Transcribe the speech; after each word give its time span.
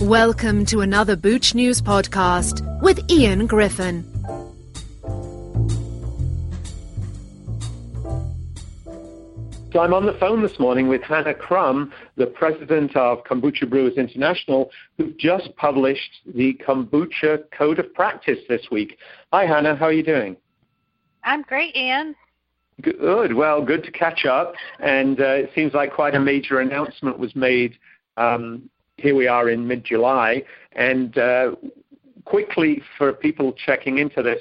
Welcome 0.00 0.64
to 0.66 0.80
another 0.80 1.14
Booch 1.14 1.54
News 1.54 1.82
podcast 1.82 2.80
with 2.80 2.98
Ian 3.10 3.46
Griffin. 3.46 4.02
So 9.74 9.80
I'm 9.80 9.92
on 9.92 10.06
the 10.06 10.16
phone 10.18 10.42
this 10.42 10.58
morning 10.58 10.88
with 10.88 11.02
Hannah 11.02 11.34
Crum, 11.34 11.92
the 12.16 12.24
president 12.24 12.96
of 12.96 13.24
Kombucha 13.24 13.68
Brewers 13.68 13.98
International, 13.98 14.70
who 14.96 15.12
just 15.18 15.54
published 15.56 16.22
the 16.34 16.54
Kombucha 16.66 17.50
Code 17.50 17.78
of 17.78 17.92
Practice 17.92 18.38
this 18.48 18.70
week. 18.70 18.96
Hi, 19.34 19.44
Hannah. 19.44 19.76
How 19.76 19.84
are 19.84 19.92
you 19.92 20.02
doing? 20.02 20.34
I'm 21.24 21.42
great, 21.42 21.76
Ian. 21.76 22.16
Good. 22.80 23.34
Well, 23.34 23.62
good 23.62 23.84
to 23.84 23.90
catch 23.90 24.24
up. 24.24 24.54
And 24.78 25.20
uh, 25.20 25.24
it 25.24 25.50
seems 25.54 25.74
like 25.74 25.92
quite 25.92 26.14
a 26.14 26.20
major 26.20 26.60
announcement 26.60 27.18
was 27.18 27.36
made. 27.36 27.76
Um, 28.16 28.70
here 29.00 29.14
we 29.14 29.26
are 29.26 29.48
in 29.48 29.66
mid-July, 29.66 30.42
and 30.72 31.16
uh, 31.18 31.52
quickly 32.24 32.82
for 32.98 33.12
people 33.12 33.52
checking 33.52 33.98
into 33.98 34.22
this, 34.22 34.40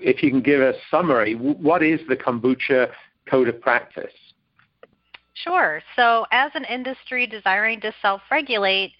if 0.00 0.22
you 0.22 0.30
can 0.30 0.40
give 0.40 0.60
a 0.60 0.74
summary, 0.90 1.34
what 1.34 1.82
is 1.82 2.00
the 2.08 2.16
kombucha 2.16 2.90
code 3.28 3.48
of 3.48 3.60
practice? 3.60 4.12
Sure. 5.34 5.80
So, 5.96 6.26
as 6.32 6.50
an 6.54 6.64
industry 6.64 7.26
desiring 7.26 7.80
to 7.80 7.92
self 8.02 8.20
regulate, 8.30 8.92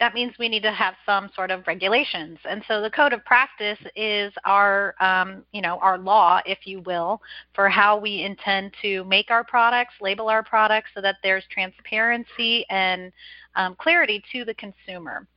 that 0.00 0.12
means 0.12 0.32
we 0.38 0.48
need 0.48 0.62
to 0.62 0.72
have 0.72 0.94
some 1.06 1.30
sort 1.34 1.50
of 1.50 1.66
regulations. 1.66 2.38
And 2.48 2.64
so 2.66 2.80
the 2.80 2.90
code 2.90 3.12
of 3.12 3.24
practice 3.24 3.78
is 3.94 4.32
our, 4.44 4.94
um, 5.00 5.44
you 5.52 5.62
know, 5.62 5.78
our 5.78 5.98
law, 5.98 6.40
if 6.44 6.66
you 6.66 6.80
will, 6.80 7.22
for 7.54 7.68
how 7.68 7.98
we 7.98 8.22
intend 8.22 8.72
to 8.82 9.04
make 9.04 9.30
our 9.30 9.44
products, 9.44 9.94
label 10.00 10.28
our 10.28 10.42
products, 10.42 10.90
so 10.94 11.00
that 11.00 11.16
there's 11.22 11.44
transparency 11.48 12.66
and 12.70 13.12
um, 13.54 13.76
clarity 13.78 14.22
to 14.32 14.44
the 14.44 14.54
consumer. 14.54 15.28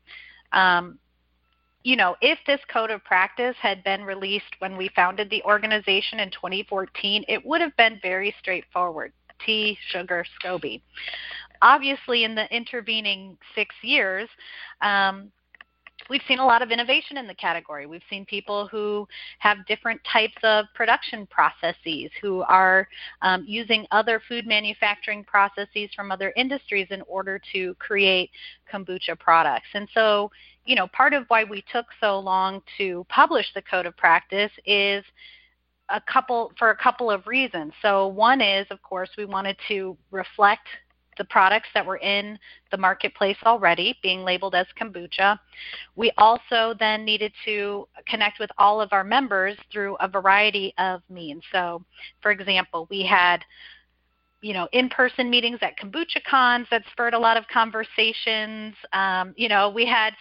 Um, 0.53 0.97
you 1.83 1.95
know, 1.95 2.15
if 2.21 2.39
this 2.47 2.59
code 2.67 2.89
of 2.89 3.03
practice 3.03 3.55
had 3.61 3.83
been 3.83 4.03
released 4.03 4.55
when 4.59 4.75
we 4.75 4.89
founded 4.95 5.29
the 5.29 5.43
organization 5.43 6.19
in 6.19 6.31
2014, 6.31 7.23
it 7.27 7.45
would 7.45 7.61
have 7.61 7.75
been 7.77 7.99
very 8.01 8.35
straightforward. 8.39 9.13
Tea, 9.45 9.77
sugar, 9.91 10.25
SCOBY. 10.41 10.81
Obviously, 11.61 12.23
in 12.23 12.35
the 12.35 12.53
intervening 12.55 13.37
six 13.55 13.75
years, 13.81 14.29
um, 14.81 15.31
we've 16.09 16.21
seen 16.27 16.39
a 16.39 16.45
lot 16.45 16.61
of 16.61 16.71
innovation 16.71 17.17
in 17.17 17.27
the 17.27 17.35
category. 17.35 17.85
We've 17.85 18.01
seen 18.09 18.25
people 18.25 18.67
who 18.67 19.07
have 19.39 19.65
different 19.65 20.01
types 20.11 20.37
of 20.43 20.65
production 20.73 21.27
processes, 21.27 22.11
who 22.21 22.41
are 22.43 22.87
um, 23.21 23.43
using 23.47 23.85
other 23.91 24.21
food 24.27 24.45
manufacturing 24.47 25.23
processes 25.23 25.89
from 25.95 26.11
other 26.11 26.33
industries 26.35 26.87
in 26.91 27.01
order 27.07 27.41
to 27.53 27.73
create 27.75 28.29
kombucha 28.71 29.19
products. 29.19 29.67
And 29.73 29.87
so, 29.93 30.31
you 30.65 30.75
know, 30.75 30.87
part 30.87 31.13
of 31.13 31.25
why 31.27 31.43
we 31.43 31.63
took 31.71 31.85
so 31.99 32.19
long 32.19 32.61
to 32.77 33.05
publish 33.09 33.47
the 33.53 33.61
code 33.61 33.85
of 33.85 33.95
practice 33.97 34.51
is 34.65 35.03
a 35.89 36.01
couple 36.01 36.51
for 36.59 36.71
a 36.71 36.75
couple 36.75 37.09
of 37.09 37.25
reasons. 37.27 37.73
So 37.81 38.07
one 38.07 38.41
is, 38.41 38.67
of 38.71 38.81
course, 38.81 39.09
we 39.17 39.25
wanted 39.25 39.55
to 39.69 39.97
reflect 40.11 40.67
the 41.17 41.25
products 41.25 41.69
that 41.73 41.85
were 41.85 41.97
in 41.97 42.37
the 42.71 42.77
marketplace 42.77 43.37
already, 43.45 43.97
being 44.01 44.23
labeled 44.23 44.55
as 44.55 44.67
kombucha. 44.79 45.39
We 45.95 46.11
also 46.17 46.75
then 46.79 47.05
needed 47.05 47.33
to 47.45 47.87
connect 48.07 48.39
with 48.39 48.49
all 48.57 48.81
of 48.81 48.93
our 48.93 49.03
members 49.03 49.57
through 49.71 49.95
a 49.99 50.07
variety 50.07 50.73
of 50.77 51.01
means. 51.09 51.43
So, 51.51 51.83
for 52.21 52.31
example, 52.31 52.87
we 52.89 53.05
had 53.05 53.43
you 54.41 54.53
know 54.53 54.67
in-person 54.71 55.29
meetings 55.29 55.57
at 55.61 55.77
KombuchaKons 55.79 56.69
that 56.69 56.83
spurred 56.91 57.15
a 57.15 57.19
lot 57.19 57.37
of 57.37 57.47
conversations 57.47 58.75
um, 58.93 59.33
you 59.35 59.49
know 59.49 59.67
we 59.67 59.83
had 59.83 60.13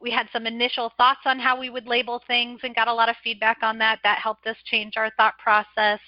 we 0.00 0.10
had 0.10 0.28
some 0.32 0.46
initial 0.46 0.92
thoughts 0.96 1.20
on 1.24 1.38
how 1.38 1.58
we 1.58 1.70
would 1.70 1.86
label 1.86 2.22
things 2.26 2.60
and 2.62 2.74
got 2.74 2.88
a 2.88 2.92
lot 2.92 3.08
of 3.08 3.16
feedback 3.24 3.58
on 3.62 3.78
that. 3.78 3.98
That 4.04 4.18
helped 4.18 4.46
us 4.46 4.56
change 4.64 4.96
our 4.96 5.10
thought 5.16 5.36
process. 5.38 5.98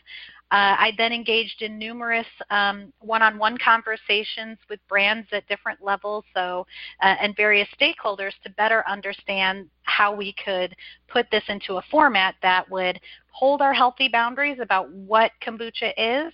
Uh, 0.53 0.75
I 0.79 0.93
then 0.99 1.13
engaged 1.13 1.63
in 1.63 1.79
numerous 1.79 2.27
um, 2.51 2.93
one-on-one 2.99 3.57
conversations 3.59 4.59
with 4.69 4.81
brands 4.89 5.29
at 5.33 5.47
different 5.47 5.81
levels, 5.81 6.25
so 6.35 6.67
uh, 7.03 7.15
and 7.21 7.37
various 7.37 7.69
stakeholders 7.81 8.33
to 8.43 8.51
better 8.51 8.83
understand 8.89 9.69
how 9.83 10.13
we 10.13 10.35
could 10.45 10.75
put 11.07 11.27
this 11.31 11.45
into 11.49 11.77
a 11.77 11.83
format 11.89 12.35
that 12.43 12.69
would 12.69 12.99
hold 13.31 13.63
our 13.63 13.73
healthy 13.73 14.09
boundaries 14.09 14.59
about 14.61 14.91
what 14.91 15.31
kombucha 15.41 15.93
is, 15.97 16.33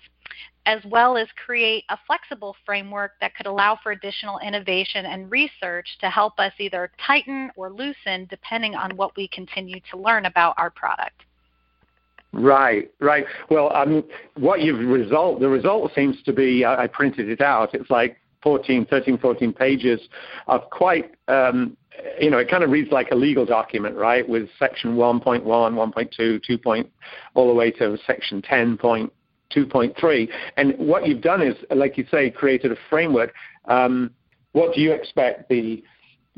as 0.65 0.81
well 0.87 1.19
as 1.19 1.29
create 1.45 1.85
a 1.91 1.99
flexible 2.07 2.57
framework 2.65 3.13
that 3.21 3.35
could 3.37 3.47
allow 3.47 3.79
for 3.83 3.93
additional 3.93 4.39
innovation 4.39 5.05
and 5.05 5.31
research 5.31 5.87
to 6.01 6.09
help 6.09 6.39
us 6.39 6.53
either 6.59 6.91
tighten 7.07 7.51
or 7.55 7.71
loosen 7.71 8.27
depending 8.31 8.75
on 8.75 8.97
what 8.97 9.15
we 9.15 9.29
continue 9.29 9.81
to 9.91 9.99
learn 9.99 10.25
about 10.25 10.55
our 10.57 10.71
product. 10.71 11.23
Right, 12.37 12.91
right. 13.01 13.25
Well, 13.49 13.75
um, 13.75 14.05
what 14.37 14.61
you've 14.61 14.79
result, 14.79 15.41
the 15.41 15.49
result 15.49 15.91
seems 15.95 16.23
to 16.25 16.35
be, 16.35 16.65
I, 16.67 16.85
I 16.85 16.87
printed 16.87 17.31
it 17.31 17.41
out, 17.41 17.75
it's 17.75 17.89
like 17.89 18.19
14, 18.43 18.85
13, 18.87 19.17
14 19.19 19.53
pages 19.55 20.01
of 20.47 20.69
quite, 20.69 21.15
um, 21.29 21.79
you 22.21 22.31
know, 22.31 22.37
it 22.37 22.51
kind 22.51 22.63
of 22.63 22.71
reads 22.71 22.93
like 22.93 23.11
a 23.11 23.15
legal 23.15 23.47
document, 23.47 23.97
right, 23.97 24.29
with 24.29 24.51
section 24.59 24.97
1.1, 24.97 25.45
1.2, 25.45 26.43
2. 26.43 26.59
Point, 26.59 26.91
all 27.35 27.49
the 27.49 27.55
way 27.55 27.71
to 27.71 27.97
section 28.07 28.43
10.2.3. 28.43 30.29
And 30.59 30.75
what 30.77 31.09
you've 31.09 31.23
done 31.23 31.41
is, 31.41 31.55
like 31.75 31.97
you 31.97 32.07
say, 32.11 32.31
created 32.31 32.71
a 32.71 32.77
framework. 32.91 33.33
Um, 33.65 34.11
what 34.53 34.75
do 34.75 34.83
you 34.83 34.93
expect 34.93 35.49
the 35.49 35.83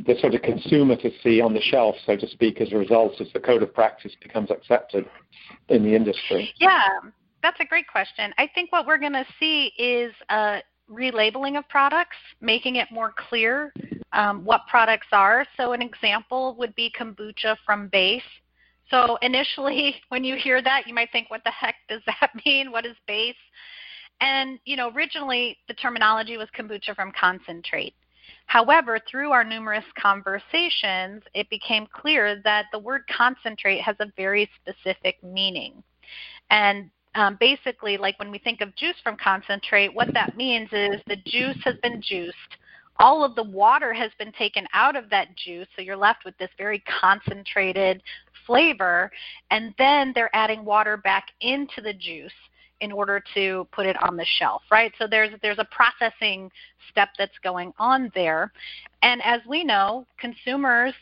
the 0.06 0.14
sort 0.20 0.34
of 0.34 0.42
consumer 0.42 0.96
to 0.96 1.10
see 1.22 1.40
on 1.40 1.54
the 1.54 1.60
shelf, 1.60 1.96
so 2.06 2.16
to 2.16 2.28
speak, 2.28 2.60
as 2.60 2.72
a 2.72 2.76
result 2.76 3.20
as 3.20 3.28
the 3.32 3.40
code 3.40 3.62
of 3.62 3.74
practice 3.74 4.12
becomes 4.22 4.50
accepted 4.50 5.06
in 5.68 5.82
the 5.82 5.94
industry? 5.94 6.52
Yeah, 6.58 6.82
that's 7.42 7.58
a 7.60 7.64
great 7.64 7.88
question. 7.88 8.32
I 8.38 8.48
think 8.54 8.70
what 8.72 8.86
we're 8.86 8.98
going 8.98 9.12
to 9.12 9.26
see 9.40 9.72
is 9.78 10.12
relabeling 10.90 11.58
of 11.58 11.68
products, 11.68 12.16
making 12.40 12.76
it 12.76 12.88
more 12.90 13.12
clear 13.28 13.72
um, 14.12 14.44
what 14.44 14.62
products 14.68 15.08
are. 15.12 15.44
So 15.56 15.72
an 15.72 15.82
example 15.82 16.54
would 16.58 16.74
be 16.74 16.92
kombucha 16.98 17.56
from 17.66 17.88
base. 17.88 18.22
So 18.90 19.18
initially, 19.22 19.96
when 20.08 20.24
you 20.24 20.36
hear 20.36 20.62
that, 20.62 20.86
you 20.86 20.94
might 20.94 21.10
think, 21.12 21.30
what 21.30 21.44
the 21.44 21.50
heck 21.50 21.76
does 21.88 22.00
that 22.06 22.30
mean? 22.46 22.70
What 22.70 22.86
is 22.86 22.96
base? 23.06 23.34
And 24.20 24.58
you 24.64 24.76
know, 24.76 24.90
originally 24.90 25.58
the 25.68 25.74
terminology 25.74 26.36
was 26.36 26.48
kombucha 26.58 26.94
from 26.94 27.12
concentrate. 27.18 27.94
However, 28.48 28.98
through 29.08 29.30
our 29.30 29.44
numerous 29.44 29.84
conversations, 30.00 31.22
it 31.34 31.48
became 31.50 31.86
clear 31.92 32.40
that 32.44 32.64
the 32.72 32.78
word 32.78 33.02
concentrate 33.14 33.82
has 33.82 33.94
a 34.00 34.10
very 34.16 34.50
specific 34.60 35.22
meaning. 35.22 35.82
And 36.50 36.90
um, 37.14 37.36
basically, 37.38 37.98
like 37.98 38.18
when 38.18 38.30
we 38.30 38.38
think 38.38 38.62
of 38.62 38.74
juice 38.74 38.96
from 39.04 39.18
concentrate, 39.22 39.94
what 39.94 40.14
that 40.14 40.34
means 40.36 40.70
is 40.72 41.00
the 41.06 41.16
juice 41.26 41.58
has 41.62 41.74
been 41.82 42.00
juiced. 42.00 42.56
All 42.98 43.22
of 43.22 43.34
the 43.34 43.44
water 43.44 43.92
has 43.92 44.10
been 44.18 44.32
taken 44.32 44.66
out 44.72 44.96
of 44.96 45.10
that 45.10 45.36
juice, 45.36 45.68
so 45.76 45.82
you're 45.82 45.94
left 45.94 46.24
with 46.24 46.36
this 46.38 46.50
very 46.56 46.82
concentrated 47.00 48.02
flavor, 48.46 49.10
and 49.50 49.74
then 49.76 50.12
they're 50.14 50.34
adding 50.34 50.64
water 50.64 50.96
back 50.96 51.26
into 51.42 51.82
the 51.82 51.92
juice 51.92 52.32
in 52.80 52.92
order 52.92 53.22
to 53.34 53.66
put 53.72 53.86
it 53.86 54.00
on 54.02 54.16
the 54.16 54.26
shelf, 54.38 54.62
right? 54.70 54.92
So 54.98 55.06
there's 55.06 55.30
there's 55.42 55.58
a 55.58 55.66
processing 55.70 56.50
step 56.90 57.10
that's 57.18 57.38
going 57.42 57.72
on 57.78 58.10
there, 58.14 58.52
and 59.02 59.20
as 59.24 59.40
we 59.48 59.64
know, 59.64 60.06
consumers 60.18 60.94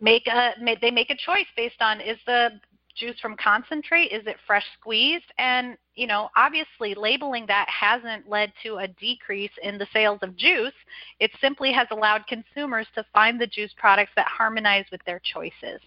make 0.00 0.26
a 0.26 0.52
they 0.80 0.90
make 0.90 1.10
a 1.10 1.16
choice 1.16 1.46
based 1.56 1.80
on 1.80 2.00
is 2.00 2.18
the 2.26 2.50
juice 2.94 3.18
from 3.20 3.34
concentrate 3.42 4.12
is 4.12 4.26
it 4.26 4.36
fresh 4.46 4.64
squeezed? 4.78 5.32
And 5.38 5.76
you 5.94 6.06
know 6.06 6.28
obviously 6.36 6.94
labeling 6.94 7.46
that 7.46 7.66
hasn't 7.68 8.28
led 8.28 8.52
to 8.62 8.76
a 8.76 8.88
decrease 8.88 9.52
in 9.62 9.78
the 9.78 9.86
sales 9.92 10.18
of 10.22 10.36
juice. 10.36 10.74
It 11.20 11.30
simply 11.40 11.72
has 11.72 11.86
allowed 11.90 12.26
consumers 12.26 12.86
to 12.94 13.04
find 13.12 13.40
the 13.40 13.46
juice 13.46 13.74
products 13.76 14.12
that 14.16 14.26
harmonize 14.26 14.86
with 14.90 15.02
their 15.04 15.20
choices 15.20 15.80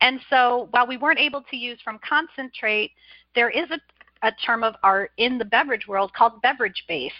and 0.00 0.20
so 0.30 0.68
while 0.70 0.86
we 0.86 0.96
weren't 0.96 1.18
able 1.18 1.42
to 1.50 1.56
use 1.56 1.78
from 1.82 1.98
concentrate, 2.08 2.92
there 3.34 3.50
is 3.50 3.70
a, 3.70 3.80
a 4.26 4.32
term 4.44 4.62
of 4.62 4.74
art 4.82 5.10
in 5.16 5.38
the 5.38 5.44
beverage 5.44 5.86
world 5.88 6.12
called 6.14 6.40
beverage 6.42 6.84
base. 6.86 7.12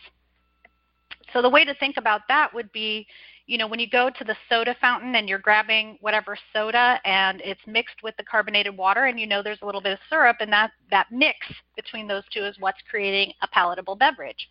So 1.33 1.43
the 1.43 1.51
way 1.51 1.65
to 1.65 1.75
think 1.75 1.97
about 1.97 2.23
that 2.29 2.55
would 2.55 2.71
be, 2.73 3.07
you 3.47 3.59
know, 3.59 3.67
when 3.67 3.81
you 3.81 3.89
go 3.89 4.11
to 4.11 4.25
the 4.25 4.37
soda 4.49 4.77
fountain 4.81 5.17
and 5.17 5.29
you're 5.29 5.39
grabbing 5.39 5.99
whatever 6.01 6.39
soda 6.53 7.01
and 7.05 7.41
it's 7.45 7.61
mixed 7.67 8.03
with 8.03 8.17
the 8.17 8.23
carbonated 8.23 8.77
water 8.77 9.07
and 9.07 9.19
you 9.19 9.27
know 9.27 9.43
there's 9.43 9.61
a 9.63 9.67
little 9.67 9.81
bit 9.81 9.93
of 9.93 9.99
syrup 10.09 10.37
and 10.41 10.53
that, 10.53 10.71
that 10.91 11.07
mix 11.11 11.39
between 11.77 12.07
those 12.07 12.25
two 12.33 12.45
is 12.45 12.57
what's 12.61 12.79
creating 12.89 13.33
a 13.43 13.49
palatable 13.49 13.97
beverage. 13.97 14.49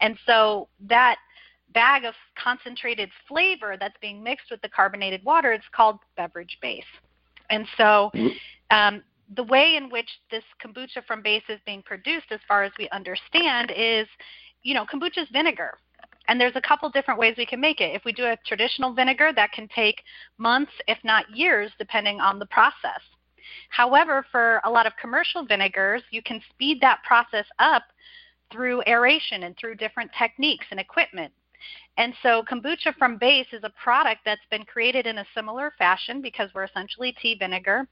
And 0.00 0.16
so 0.26 0.68
that 0.88 1.16
bag 1.72 2.04
of 2.04 2.14
concentrated 2.36 3.10
flavor 3.26 3.76
that's 3.78 3.96
being 4.00 4.22
mixed 4.22 4.50
with 4.50 4.62
the 4.62 4.68
carbonated 4.68 5.24
water, 5.24 5.52
it's 5.52 5.64
called 5.72 5.98
beverage 6.16 6.58
base. 6.60 6.84
And 7.50 7.66
so 7.76 8.10
um, 8.70 9.02
the 9.36 9.44
way 9.44 9.76
in 9.76 9.90
which 9.90 10.08
this 10.30 10.44
kombucha 10.64 11.04
from 11.06 11.22
base 11.22 11.42
is 11.48 11.60
being 11.66 11.82
produced, 11.82 12.26
as 12.30 12.40
far 12.46 12.62
as 12.62 12.72
we 12.78 12.88
understand, 12.90 13.72
is 13.76 14.06
you 14.64 14.74
know, 14.74 14.84
kombucha 14.84 15.18
is 15.18 15.28
vinegar. 15.32 15.78
And 16.26 16.40
there's 16.40 16.56
a 16.56 16.60
couple 16.60 16.88
different 16.88 17.20
ways 17.20 17.34
we 17.36 17.46
can 17.46 17.60
make 17.60 17.80
it. 17.80 17.94
If 17.94 18.04
we 18.04 18.12
do 18.12 18.24
a 18.24 18.38
traditional 18.46 18.94
vinegar, 18.94 19.30
that 19.36 19.52
can 19.52 19.68
take 19.68 20.02
months, 20.38 20.72
if 20.88 20.98
not 21.04 21.30
years, 21.30 21.70
depending 21.78 22.18
on 22.18 22.38
the 22.38 22.46
process. 22.46 23.00
However, 23.68 24.24
for 24.32 24.60
a 24.64 24.70
lot 24.70 24.86
of 24.86 24.94
commercial 25.00 25.44
vinegars, 25.44 26.02
you 26.10 26.22
can 26.22 26.40
speed 26.50 26.80
that 26.80 27.02
process 27.06 27.44
up 27.58 27.82
through 28.50 28.82
aeration 28.86 29.42
and 29.42 29.56
through 29.58 29.74
different 29.74 30.10
techniques 30.18 30.64
and 30.70 30.80
equipment. 30.80 31.32
And 31.96 32.12
so 32.22 32.42
kombucha 32.50 32.96
from 32.98 33.18
base 33.18 33.46
is 33.52 33.62
a 33.62 33.72
product 33.82 34.22
that's 34.24 34.44
been 34.50 34.64
created 34.64 35.06
in 35.06 35.18
a 35.18 35.26
similar 35.34 35.72
fashion 35.78 36.20
because 36.20 36.50
we're 36.54 36.64
essentially 36.64 37.14
tea 37.22 37.36
vinegar, 37.38 37.86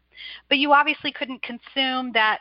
but 0.49 0.59
you 0.59 0.73
obviously 0.73 1.13
couldn't 1.13 1.43
consume 1.43 2.13
that 2.13 2.41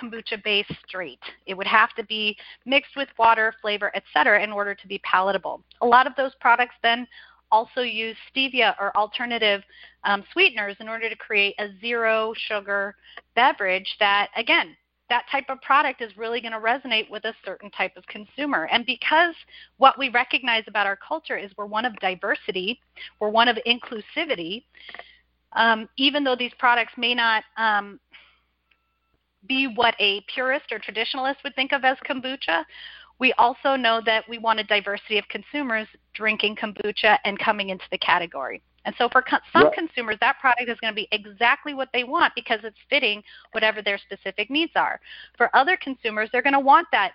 kombucha 0.00 0.42
base 0.42 0.66
straight. 0.86 1.20
It 1.46 1.54
would 1.54 1.66
have 1.66 1.94
to 1.94 2.04
be 2.04 2.36
mixed 2.66 2.96
with 2.96 3.08
water, 3.18 3.54
flavor, 3.60 3.92
etc. 3.94 4.42
in 4.42 4.52
order 4.52 4.74
to 4.74 4.86
be 4.88 5.00
palatable. 5.04 5.62
A 5.82 5.86
lot 5.86 6.06
of 6.06 6.14
those 6.16 6.32
products 6.40 6.74
then 6.82 7.06
also 7.50 7.80
use 7.80 8.16
stevia 8.34 8.74
or 8.78 8.94
alternative 8.96 9.62
um, 10.04 10.24
sweeteners 10.32 10.76
in 10.80 10.88
order 10.88 11.08
to 11.08 11.16
create 11.16 11.54
a 11.58 11.68
zero 11.80 12.34
sugar 12.36 12.94
beverage 13.34 13.96
that, 14.00 14.28
again, 14.36 14.76
that 15.08 15.24
type 15.30 15.46
of 15.48 15.60
product 15.62 16.02
is 16.02 16.16
really 16.16 16.40
going 16.40 16.52
to 16.52 16.58
resonate 16.58 17.08
with 17.10 17.24
a 17.24 17.34
certain 17.44 17.70
type 17.70 17.96
of 17.96 18.06
consumer. 18.06 18.68
And 18.70 18.84
because 18.84 19.34
what 19.78 19.98
we 19.98 20.10
recognize 20.10 20.64
about 20.66 20.86
our 20.86 20.96
culture 20.96 21.36
is 21.36 21.50
we're 21.56 21.66
one 21.66 21.84
of 21.84 21.96
diversity, 21.96 22.80
we're 23.20 23.30
one 23.30 23.48
of 23.48 23.56
inclusivity, 23.66 24.64
um, 25.54 25.88
even 25.96 26.24
though 26.24 26.36
these 26.36 26.52
products 26.58 26.92
may 26.96 27.14
not 27.14 27.42
um, 27.56 27.98
be 29.46 29.66
what 29.66 29.94
a 29.98 30.22
purist 30.32 30.66
or 30.70 30.78
traditionalist 30.78 31.36
would 31.42 31.54
think 31.54 31.72
of 31.72 31.84
as 31.84 31.96
kombucha, 32.08 32.64
we 33.18 33.32
also 33.34 33.74
know 33.76 34.00
that 34.04 34.28
we 34.28 34.38
want 34.38 34.60
a 34.60 34.64
diversity 34.64 35.18
of 35.18 35.26
consumers 35.28 35.88
drinking 36.14 36.56
kombucha 36.56 37.18
and 37.24 37.38
coming 37.38 37.70
into 37.70 37.84
the 37.90 37.98
category. 37.98 38.62
And 38.84 38.94
so 38.96 39.08
for 39.08 39.22
co- 39.22 39.38
some 39.52 39.70
consumers, 39.72 40.16
that 40.20 40.38
product 40.40 40.68
is 40.68 40.78
going 40.80 40.92
to 40.92 40.96
be 40.96 41.08
exactly 41.12 41.74
what 41.74 41.88
they 41.92 42.04
want 42.04 42.34
because 42.34 42.60
it's 42.62 42.76
fitting 42.88 43.22
whatever 43.52 43.82
their 43.82 43.98
specific 43.98 44.50
needs 44.50 44.72
are. 44.76 45.00
For 45.36 45.54
other 45.54 45.76
consumers, 45.76 46.28
they're 46.32 46.42
going 46.42 46.54
to 46.54 46.60
want 46.60 46.88
that 46.92 47.12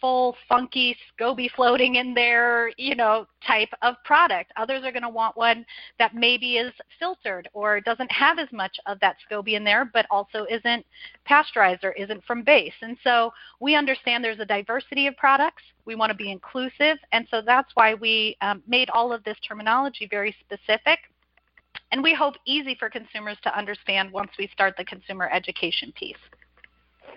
full 0.00 0.36
funky 0.48 0.96
SCOBY 1.18 1.50
floating 1.54 1.96
in 1.96 2.14
there, 2.14 2.70
you 2.76 2.94
know, 2.94 3.26
type 3.46 3.68
of 3.82 3.94
product. 4.04 4.52
Others 4.56 4.84
are 4.84 4.92
going 4.92 5.02
to 5.02 5.08
want 5.08 5.36
one 5.36 5.64
that 5.98 6.14
maybe 6.14 6.56
is 6.56 6.72
filtered 6.98 7.48
or 7.52 7.80
doesn't 7.80 8.10
have 8.10 8.38
as 8.38 8.48
much 8.52 8.76
of 8.86 8.98
that 9.00 9.16
SCOBY 9.28 9.54
in 9.54 9.64
there, 9.64 9.84
but 9.84 10.06
also 10.10 10.46
isn't 10.50 10.84
pasteurized 11.24 11.84
or 11.84 11.92
isn't 11.92 12.24
from 12.24 12.42
base. 12.42 12.74
And 12.82 12.96
so 13.02 13.32
we 13.60 13.74
understand 13.74 14.22
there's 14.22 14.40
a 14.40 14.46
diversity 14.46 15.06
of 15.06 15.16
products. 15.16 15.62
We 15.84 15.94
want 15.94 16.10
to 16.10 16.16
be 16.16 16.30
inclusive, 16.30 16.98
and 17.12 17.26
so 17.30 17.40
that's 17.40 17.70
why 17.74 17.94
we 17.94 18.36
um, 18.40 18.62
made 18.66 18.90
all 18.90 19.12
of 19.12 19.22
this 19.24 19.36
terminology 19.46 20.08
very 20.10 20.34
specific. 20.40 20.98
And 21.92 22.02
we 22.02 22.14
hope 22.14 22.34
easy 22.44 22.74
for 22.74 22.90
consumers 22.90 23.36
to 23.44 23.56
understand 23.56 24.10
once 24.10 24.30
we 24.38 24.48
start 24.48 24.74
the 24.76 24.84
consumer 24.84 25.28
education 25.32 25.92
piece. 25.96 26.16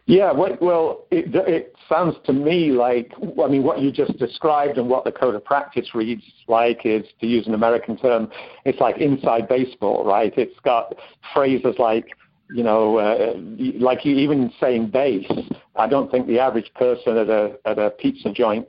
Yeah, 0.06 0.32
well, 0.32 1.06
it, 1.12 1.34
it 1.36 1.76
sounds 1.88 2.16
to 2.26 2.34
me 2.34 2.72
like, 2.72 3.14
I 3.44 3.48
mean, 3.48 3.64
what 3.64 3.80
you 3.80 3.92
just 3.92 4.18
described 4.18 4.78
and 4.78 4.90
what 4.90 5.04
the 5.04 5.12
code 5.12 5.36
of 5.36 5.46
practice 5.46 5.94
reads 5.94 6.24
like 6.48 6.82
is, 6.84 7.06
to 7.22 7.28
use 7.28 7.46
an 7.48 7.54
American 7.54 7.98
term, 7.98 8.30
it's 8.66 8.80
like 8.80 8.98
inside 8.98 9.48
baseball, 9.48 10.04
right? 10.06 10.34
It's 10.36 10.60
got 10.64 10.96
phrases 11.34 11.76
like, 11.78 12.06
you 12.52 12.64
know, 12.64 12.98
uh, 12.98 13.34
like 13.80 14.04
you 14.06 14.16
even 14.16 14.52
saying 14.60 14.90
base. 14.90 15.30
I 15.76 15.88
don't 15.88 16.10
think 16.10 16.26
the 16.26 16.40
average 16.40 16.72
person 16.74 17.18
at 17.18 17.30
a 17.30 17.60
at 17.66 17.78
a 17.78 17.92
pizza 17.92 18.32
joint 18.32 18.68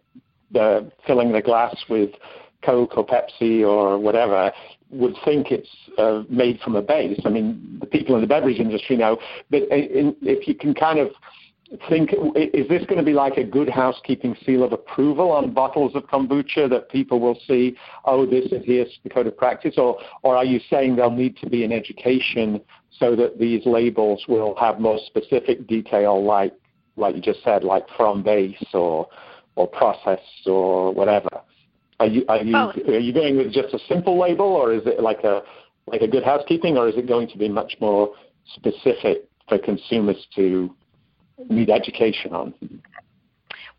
uh, 0.58 0.82
filling 1.06 1.32
the 1.32 1.40
glass 1.40 1.74
with 1.88 2.10
Coke 2.62 2.98
or 2.98 3.06
Pepsi 3.06 3.66
or 3.66 3.98
whatever 3.98 4.52
would 4.90 5.14
think 5.24 5.48
it's 5.50 5.68
uh, 5.98 6.22
made 6.28 6.60
from 6.60 6.76
a 6.76 6.82
base. 6.82 7.20
I 7.24 7.28
mean, 7.28 7.78
the 7.80 7.86
people 7.86 8.14
in 8.16 8.20
the 8.20 8.26
beverage 8.26 8.58
industry 8.58 8.96
know, 8.96 9.18
but 9.50 9.62
in, 9.62 10.16
if 10.22 10.48
you 10.48 10.54
can 10.54 10.74
kind 10.74 10.98
of 10.98 11.10
think, 11.88 12.10
is 12.34 12.68
this 12.68 12.84
going 12.86 12.98
to 12.98 13.04
be 13.04 13.12
like 13.12 13.36
a 13.36 13.44
good 13.44 13.68
housekeeping 13.68 14.36
seal 14.44 14.64
of 14.64 14.72
approval 14.72 15.30
on 15.30 15.54
bottles 15.54 15.94
of 15.94 16.02
kombucha 16.04 16.68
that 16.68 16.88
people 16.90 17.20
will 17.20 17.38
see, 17.46 17.76
oh, 18.04 18.26
this 18.26 18.50
adheres 18.50 18.88
to 18.88 18.98
the 19.04 19.10
code 19.10 19.26
of 19.26 19.36
practice, 19.36 19.74
or 19.78 19.98
or 20.22 20.36
are 20.36 20.44
you 20.44 20.60
saying 20.68 20.96
there'll 20.96 21.10
need 21.10 21.36
to 21.36 21.48
be 21.48 21.64
an 21.64 21.72
education 21.72 22.60
so 22.98 23.14
that 23.14 23.38
these 23.38 23.64
labels 23.66 24.24
will 24.28 24.56
have 24.56 24.80
more 24.80 24.98
specific 25.06 25.66
detail, 25.68 26.24
like 26.24 26.52
like 26.96 27.14
you 27.14 27.22
just 27.22 27.42
said, 27.44 27.62
like 27.62 27.84
from 27.96 28.22
base 28.22 28.64
or 28.74 29.08
or 29.54 29.68
process 29.68 30.20
or 30.46 30.92
whatever? 30.92 31.28
Are 32.00 32.06
you 32.06 32.24
are 32.28 32.42
you 32.42 32.56
are 32.56 32.98
you 32.98 33.12
going 33.12 33.36
with 33.36 33.52
just 33.52 33.74
a 33.74 33.78
simple 33.86 34.18
label, 34.18 34.46
or 34.46 34.72
is 34.72 34.80
it 34.86 35.00
like 35.00 35.22
a 35.22 35.42
like 35.86 36.00
a 36.00 36.08
good 36.08 36.24
housekeeping, 36.24 36.78
or 36.78 36.88
is 36.88 36.96
it 36.96 37.06
going 37.06 37.28
to 37.28 37.36
be 37.36 37.46
much 37.46 37.76
more 37.78 38.14
specific 38.54 39.28
for 39.48 39.58
consumers 39.58 40.16
to 40.34 40.74
need 41.50 41.68
education 41.68 42.32
on? 42.32 42.54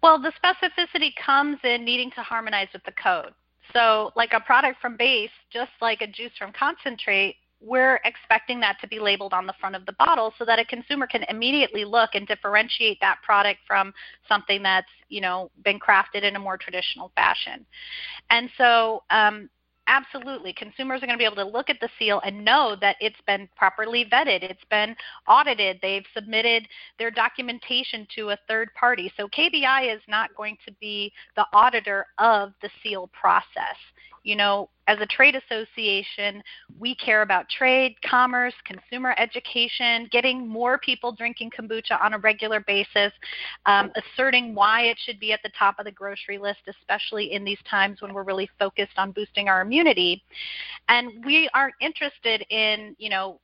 Well, 0.03 0.21
the 0.21 0.31
specificity 0.43 1.09
comes 1.25 1.57
in 1.63 1.83
needing 1.83 2.11
to 2.11 2.21
harmonize 2.21 2.67
with 2.73 2.83
the 2.83 2.91
code. 2.91 3.33
So, 3.73 4.11
like 4.15 4.33
a 4.33 4.39
product 4.39 4.79
from 4.81 4.97
base, 4.97 5.31
just 5.51 5.71
like 5.81 6.01
a 6.01 6.07
juice 6.07 6.31
from 6.37 6.51
concentrate, 6.51 7.37
we're 7.61 7.99
expecting 8.05 8.59
that 8.59 8.77
to 8.81 8.87
be 8.87 8.99
labeled 8.99 9.33
on 9.33 9.45
the 9.45 9.53
front 9.59 9.75
of 9.75 9.85
the 9.85 9.93
bottle 9.93 10.33
so 10.37 10.45
that 10.45 10.59
a 10.59 10.65
consumer 10.65 11.05
can 11.05 11.23
immediately 11.29 11.85
look 11.85 12.11
and 12.15 12.27
differentiate 12.27 12.99
that 13.01 13.17
product 13.23 13.59
from 13.67 13.93
something 14.27 14.63
that's 14.63 14.87
you 15.09 15.21
know 15.21 15.49
been 15.63 15.79
crafted 15.79 16.23
in 16.23 16.35
a 16.35 16.39
more 16.39 16.57
traditional 16.57 17.11
fashion. 17.15 17.65
And 18.29 18.49
so 18.57 19.03
um, 19.11 19.49
absolutely 19.87 20.53
consumers 20.53 21.03
are 21.03 21.05
going 21.05 21.17
to 21.17 21.21
be 21.21 21.25
able 21.25 21.35
to 21.35 21.45
look 21.45 21.69
at 21.69 21.79
the 21.81 21.89
seal 21.99 22.21
and 22.25 22.45
know 22.45 22.75
that 22.79 22.95
it's 22.99 23.19
been 23.27 23.47
properly 23.55 24.05
vetted 24.11 24.43
it's 24.43 24.63
been 24.69 24.95
audited 25.27 25.77
they've 25.81 26.05
submitted 26.15 26.67
their 26.97 27.11
documentation 27.11 28.07
to 28.15 28.29
a 28.29 28.37
third 28.47 28.73
party. 28.73 29.11
So 29.17 29.27
kbi 29.27 29.93
is 29.93 30.01
not 30.07 30.33
going 30.35 30.57
to 30.65 30.73
be 30.79 31.11
the 31.35 31.45
auditor 31.53 32.05
of 32.17 32.53
the 32.61 32.69
seal 32.81 33.09
process 33.13 33.77
you 34.23 34.35
know, 34.35 34.69
as 34.87 34.99
a 34.99 35.05
trade 35.05 35.35
association, 35.35 36.43
we 36.79 36.95
care 36.95 37.21
about 37.21 37.47
trade, 37.49 37.95
commerce, 38.07 38.53
consumer 38.65 39.15
education, 39.17 40.07
getting 40.11 40.47
more 40.47 40.77
people 40.79 41.11
drinking 41.11 41.51
kombucha 41.57 42.01
on 42.01 42.13
a 42.13 42.17
regular 42.17 42.59
basis, 42.59 43.11
um, 43.65 43.91
asserting 43.95 44.53
why 44.53 44.81
it 44.83 44.97
should 45.05 45.19
be 45.19 45.31
at 45.31 45.39
the 45.43 45.51
top 45.57 45.79
of 45.79 45.85
the 45.85 45.91
grocery 45.91 46.37
list, 46.37 46.59
especially 46.67 47.31
in 47.33 47.43
these 47.43 47.59
times 47.69 48.01
when 48.01 48.13
we're 48.13 48.23
really 48.23 48.49
focused 48.59 48.97
on 48.97 49.11
boosting 49.11 49.47
our 49.47 49.61
immunity. 49.61 50.23
And 50.89 51.23
we 51.25 51.49
aren't 51.53 51.75
interested 51.79 52.45
in, 52.49 52.95
you 52.99 53.09
know, 53.09 53.39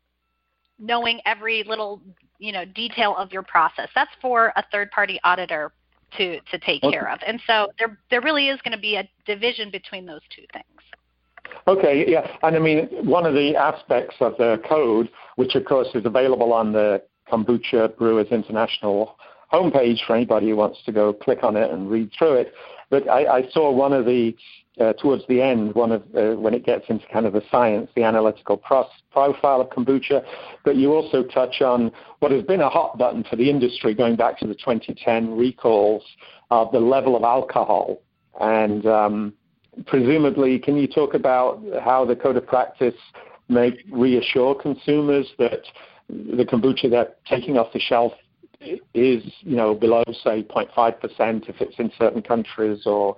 knowing 0.79 1.21
every 1.25 1.63
little, 1.63 2.01
you 2.39 2.51
know, 2.51 2.65
detail 2.65 3.15
of 3.17 3.31
your 3.31 3.43
process. 3.43 3.89
That's 3.95 4.11
for 4.21 4.51
a 4.55 4.63
third 4.71 4.91
party 4.91 5.19
auditor 5.23 5.71
to 6.17 6.39
to 6.39 6.59
take 6.59 6.83
okay. 6.83 6.91
care 6.91 7.11
of. 7.11 7.19
And 7.25 7.41
so 7.47 7.67
there 7.79 7.97
there 8.09 8.21
really 8.21 8.47
is 8.47 8.59
going 8.61 8.73
to 8.73 8.81
be 8.81 8.95
a 8.95 9.07
division 9.25 9.69
between 9.71 10.05
those 10.05 10.21
two 10.35 10.45
things. 10.53 10.65
Okay, 11.67 12.05
yeah, 12.07 12.27
and 12.43 12.55
I 12.55 12.59
mean 12.59 12.87
one 13.05 13.25
of 13.25 13.33
the 13.33 13.55
aspects 13.55 14.15
of 14.19 14.37
the 14.37 14.61
code, 14.67 15.09
which 15.35 15.55
of 15.55 15.65
course 15.65 15.87
is 15.95 16.05
available 16.05 16.53
on 16.53 16.71
the 16.71 17.01
Kombucha 17.31 17.97
Brewers 17.97 18.27
International 18.31 19.17
homepage 19.51 20.05
for 20.05 20.15
anybody 20.15 20.49
who 20.49 20.55
wants 20.55 20.79
to 20.85 20.91
go 20.91 21.13
click 21.13 21.43
on 21.43 21.55
it 21.55 21.71
and 21.71 21.89
read 21.89 22.11
through 22.17 22.33
it. 22.33 22.53
But 22.89 23.09
I, 23.09 23.39
I 23.39 23.49
saw 23.51 23.71
one 23.71 23.93
of 23.93 24.05
the 24.05 24.35
uh, 24.79 24.93
towards 24.93 25.23
the 25.27 25.41
end, 25.41 25.73
one 25.75 25.91
of 25.91 26.03
uh, 26.15 26.39
when 26.39 26.53
it 26.53 26.65
gets 26.65 26.85
into 26.89 27.05
kind 27.11 27.25
of 27.25 27.33
the 27.33 27.41
science, 27.49 27.89
the 27.95 28.03
analytical 28.03 28.57
profile 28.57 29.61
of 29.61 29.69
kombucha. 29.69 30.23
But 30.63 30.75
you 30.75 30.93
also 30.93 31.23
touch 31.23 31.61
on 31.61 31.91
what 32.19 32.31
has 32.31 32.43
been 32.43 32.61
a 32.61 32.69
hot 32.69 32.97
button 32.97 33.23
for 33.29 33.35
the 33.35 33.49
industry 33.49 33.93
going 33.93 34.15
back 34.15 34.37
to 34.39 34.47
the 34.47 34.55
2010 34.55 35.35
recalls 35.35 36.03
of 36.51 36.71
the 36.71 36.79
level 36.79 37.15
of 37.15 37.23
alcohol. 37.23 38.01
And 38.39 38.85
um, 38.85 39.33
presumably, 39.87 40.59
can 40.59 40.77
you 40.77 40.87
talk 40.87 41.13
about 41.13 41.61
how 41.83 42.05
the 42.05 42.15
code 42.15 42.37
of 42.37 42.45
practice 42.45 42.95
may 43.49 43.77
reassure 43.91 44.53
consumers 44.55 45.27
that 45.39 45.61
the 46.09 46.45
kombucha 46.45 46.89
they're 46.89 47.13
taking 47.27 47.57
off 47.57 47.73
the 47.73 47.79
shelf 47.79 48.13
is, 48.93 49.23
you 49.41 49.55
know, 49.55 49.73
below 49.73 50.03
say 50.23 50.43
0.5% 50.43 51.49
if 51.49 51.61
it's 51.61 51.75
in 51.77 51.91
certain 51.97 52.21
countries 52.21 52.83
or 52.85 53.15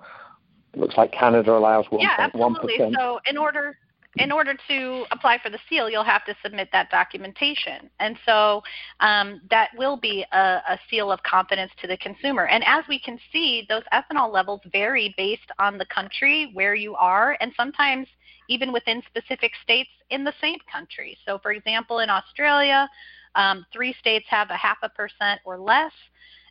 it 0.74 0.80
looks 0.80 0.98
like 0.98 1.12
Canada 1.12 1.52
allows 1.52 1.86
1.1%. 1.88 2.02
Yeah, 2.02 2.16
absolutely. 2.18 2.94
So 2.96 3.20
in 3.26 3.38
order 3.38 3.78
in 4.18 4.32
order 4.32 4.56
to 4.68 5.06
apply 5.12 5.38
for 5.42 5.50
the 5.50 5.60
seal, 5.70 5.90
you'll 5.90 6.04
have 6.04 6.26
to 6.26 6.36
submit 6.44 6.70
that 6.72 6.90
documentation. 6.90 7.90
And 8.00 8.18
so 8.26 8.64
um, 9.00 9.42
that 9.52 9.70
will 9.78 9.98
be 9.98 10.26
a, 10.32 10.38
a, 10.38 10.80
seal 10.90 11.12
of 11.12 11.22
confidence 11.24 11.72
to 11.82 11.88
the 11.88 11.96
consumer. 11.98 12.48
And 12.48 12.64
as 12.66 12.84
we 12.90 13.00
can 13.00 13.20
see, 13.32 13.66
those 13.70 13.84
ethanol 13.94 14.34
levels 14.34 14.62
vary 14.72 15.14
based 15.16 15.52
on 15.60 15.78
the 15.78 15.86
country 15.86 16.50
where 16.54 16.74
you 16.74 16.96
are, 16.96 17.38
and 17.40 17.54
sometimes 17.56 18.08
even 18.48 18.74
within 18.74 19.04
specific 19.08 19.52
states 19.64 19.92
in 20.10 20.24
the 20.24 20.34
same 20.42 20.58
country. 20.72 21.16
So, 21.26 21.38
for 21.38 21.52
example, 21.52 22.00
in 22.00 22.10
Australia, 22.10 22.90
um, 23.36 23.64
three 23.72 23.94
states 24.00 24.26
have 24.30 24.50
a 24.50 24.58
half 24.58 24.78
a 24.82 24.90
percent 24.90 25.40
or 25.46 25.60
less, 25.60 25.94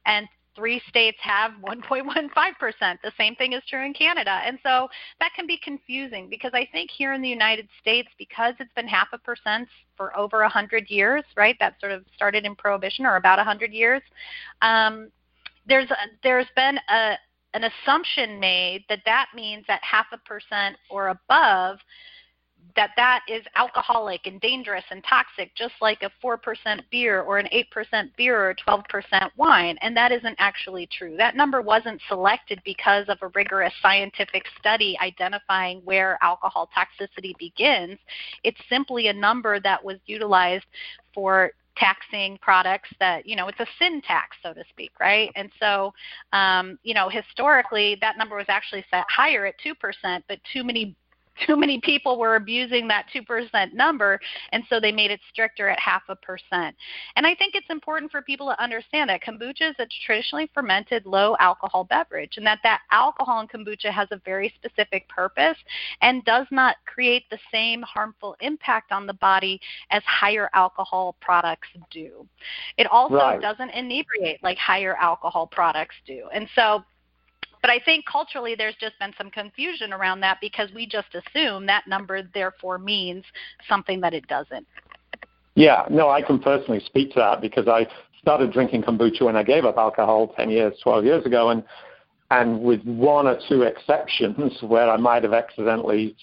and 0.06 0.28
three 0.58 0.82
states 0.88 1.16
have 1.20 1.52
1.15%. 1.62 2.98
The 3.02 3.12
same 3.16 3.34
thing 3.36 3.52
is 3.52 3.62
true 3.68 3.84
in 3.84 3.94
Canada. 3.94 4.40
And 4.44 4.58
so 4.62 4.88
that 5.20 5.30
can 5.34 5.46
be 5.46 5.58
confusing 5.62 6.28
because 6.28 6.50
I 6.52 6.68
think 6.72 6.90
here 6.90 7.12
in 7.14 7.22
the 7.22 7.28
United 7.28 7.68
States, 7.80 8.08
because 8.18 8.54
it's 8.58 8.72
been 8.74 8.88
half 8.88 9.08
a 9.12 9.18
percent 9.18 9.68
for 9.96 10.16
over 10.18 10.40
100 10.40 10.90
years, 10.90 11.24
right? 11.36 11.56
That 11.60 11.80
sort 11.80 11.92
of 11.92 12.04
started 12.14 12.44
in 12.44 12.56
Prohibition 12.56 13.06
or 13.06 13.16
about 13.16 13.38
100 13.38 13.72
years. 13.72 14.02
Um, 14.60 15.10
there's, 15.66 15.90
a, 15.90 15.96
there's 16.22 16.48
been 16.56 16.78
a, 16.88 17.14
an 17.54 17.64
assumption 17.64 18.40
made 18.40 18.84
that 18.88 19.00
that 19.04 19.28
means 19.34 19.64
that 19.68 19.82
half 19.82 20.06
a 20.12 20.18
percent 20.18 20.76
or 20.90 21.08
above 21.08 21.78
that 22.78 22.92
that 22.94 23.22
is 23.26 23.42
alcoholic 23.56 24.20
and 24.28 24.40
dangerous 24.40 24.84
and 24.92 25.02
toxic, 25.02 25.52
just 25.56 25.74
like 25.80 26.00
a 26.02 26.12
4% 26.24 26.38
beer 26.92 27.22
or 27.22 27.38
an 27.38 27.48
8% 27.52 28.08
beer 28.16 28.50
or 28.50 28.54
12% 28.54 29.30
wine. 29.36 29.76
And 29.82 29.96
that 29.96 30.12
isn't 30.12 30.36
actually 30.38 30.88
true. 30.96 31.16
That 31.16 31.34
number 31.34 31.60
wasn't 31.60 32.00
selected 32.06 32.60
because 32.64 33.06
of 33.08 33.18
a 33.20 33.32
rigorous 33.34 33.72
scientific 33.82 34.44
study 34.60 34.96
identifying 35.02 35.80
where 35.80 36.18
alcohol 36.22 36.70
toxicity 36.72 37.36
begins. 37.36 37.98
It's 38.44 38.60
simply 38.68 39.08
a 39.08 39.12
number 39.12 39.58
that 39.58 39.84
was 39.84 39.96
utilized 40.06 40.66
for 41.12 41.50
taxing 41.76 42.38
products 42.42 42.90
that 42.98 43.24
you 43.24 43.36
know 43.36 43.46
it's 43.46 43.60
a 43.60 43.66
sin 43.78 44.02
tax 44.02 44.36
so 44.42 44.52
to 44.52 44.64
speak 44.68 44.90
right 44.98 45.30
and 45.36 45.48
so 45.60 45.94
um, 46.32 46.76
you 46.82 46.92
know 46.92 47.08
historically 47.08 47.96
that 48.00 48.18
number 48.18 48.34
was 48.34 48.46
actually 48.48 48.84
set 48.90 49.04
higher 49.08 49.46
at 49.46 49.54
2% 49.64 49.74
but 50.26 50.40
too 50.52 50.64
many 50.64 50.96
too 51.46 51.56
many 51.56 51.80
people 51.80 52.18
were 52.18 52.36
abusing 52.36 52.88
that 52.88 53.06
2% 53.14 53.72
number, 53.72 54.20
and 54.52 54.64
so 54.68 54.80
they 54.80 54.92
made 54.92 55.10
it 55.10 55.20
stricter 55.30 55.68
at 55.68 55.78
half 55.78 56.02
a 56.08 56.16
percent. 56.16 56.74
And 57.16 57.26
I 57.26 57.34
think 57.34 57.54
it's 57.54 57.70
important 57.70 58.10
for 58.10 58.22
people 58.22 58.48
to 58.48 58.62
understand 58.62 59.10
that 59.10 59.22
kombucha 59.22 59.70
is 59.70 59.76
a 59.78 59.86
traditionally 60.06 60.50
fermented 60.54 61.06
low 61.06 61.36
alcohol 61.40 61.84
beverage, 61.84 62.36
and 62.36 62.46
that 62.46 62.60
that 62.62 62.80
alcohol 62.90 63.40
in 63.40 63.48
kombucha 63.48 63.90
has 63.90 64.08
a 64.10 64.20
very 64.24 64.52
specific 64.56 65.08
purpose 65.08 65.56
and 66.02 66.24
does 66.24 66.46
not 66.50 66.76
create 66.86 67.24
the 67.30 67.38
same 67.52 67.82
harmful 67.82 68.36
impact 68.40 68.92
on 68.92 69.06
the 69.06 69.14
body 69.14 69.60
as 69.90 70.02
higher 70.04 70.50
alcohol 70.54 71.16
products 71.20 71.68
do. 71.90 72.26
It 72.76 72.86
also 72.90 73.16
right. 73.16 73.40
doesn't 73.40 73.70
inebriate 73.70 74.42
like 74.42 74.58
higher 74.58 74.96
alcohol 74.96 75.46
products 75.46 75.96
do. 76.06 76.28
And 76.32 76.48
so 76.54 76.84
but 77.60 77.70
I 77.70 77.78
think 77.78 78.04
culturally 78.06 78.54
there's 78.54 78.76
just 78.80 78.98
been 78.98 79.12
some 79.18 79.30
confusion 79.30 79.92
around 79.92 80.20
that 80.20 80.38
because 80.40 80.70
we 80.74 80.86
just 80.86 81.08
assume 81.14 81.66
that 81.66 81.86
number 81.86 82.22
therefore 82.34 82.78
means 82.78 83.24
something 83.68 84.00
that 84.00 84.14
it 84.14 84.26
doesn't. 84.28 84.66
Yeah, 85.54 85.84
no, 85.90 86.08
I 86.08 86.22
can 86.22 86.38
personally 86.38 86.80
speak 86.86 87.12
to 87.14 87.18
that 87.18 87.40
because 87.40 87.66
I 87.66 87.86
started 88.20 88.52
drinking 88.52 88.82
kombucha 88.82 89.22
when 89.22 89.36
I 89.36 89.42
gave 89.42 89.64
up 89.64 89.76
alcohol 89.76 90.28
10 90.36 90.50
years, 90.50 90.74
12 90.82 91.04
years 91.04 91.26
ago, 91.26 91.50
and 91.50 91.64
and 92.30 92.60
with 92.60 92.82
one 92.84 93.26
or 93.26 93.38
two 93.48 93.62
exceptions 93.62 94.52
where 94.60 94.90
I 94.90 94.98
might 94.98 95.22
have 95.22 95.32
accidentally 95.32 96.14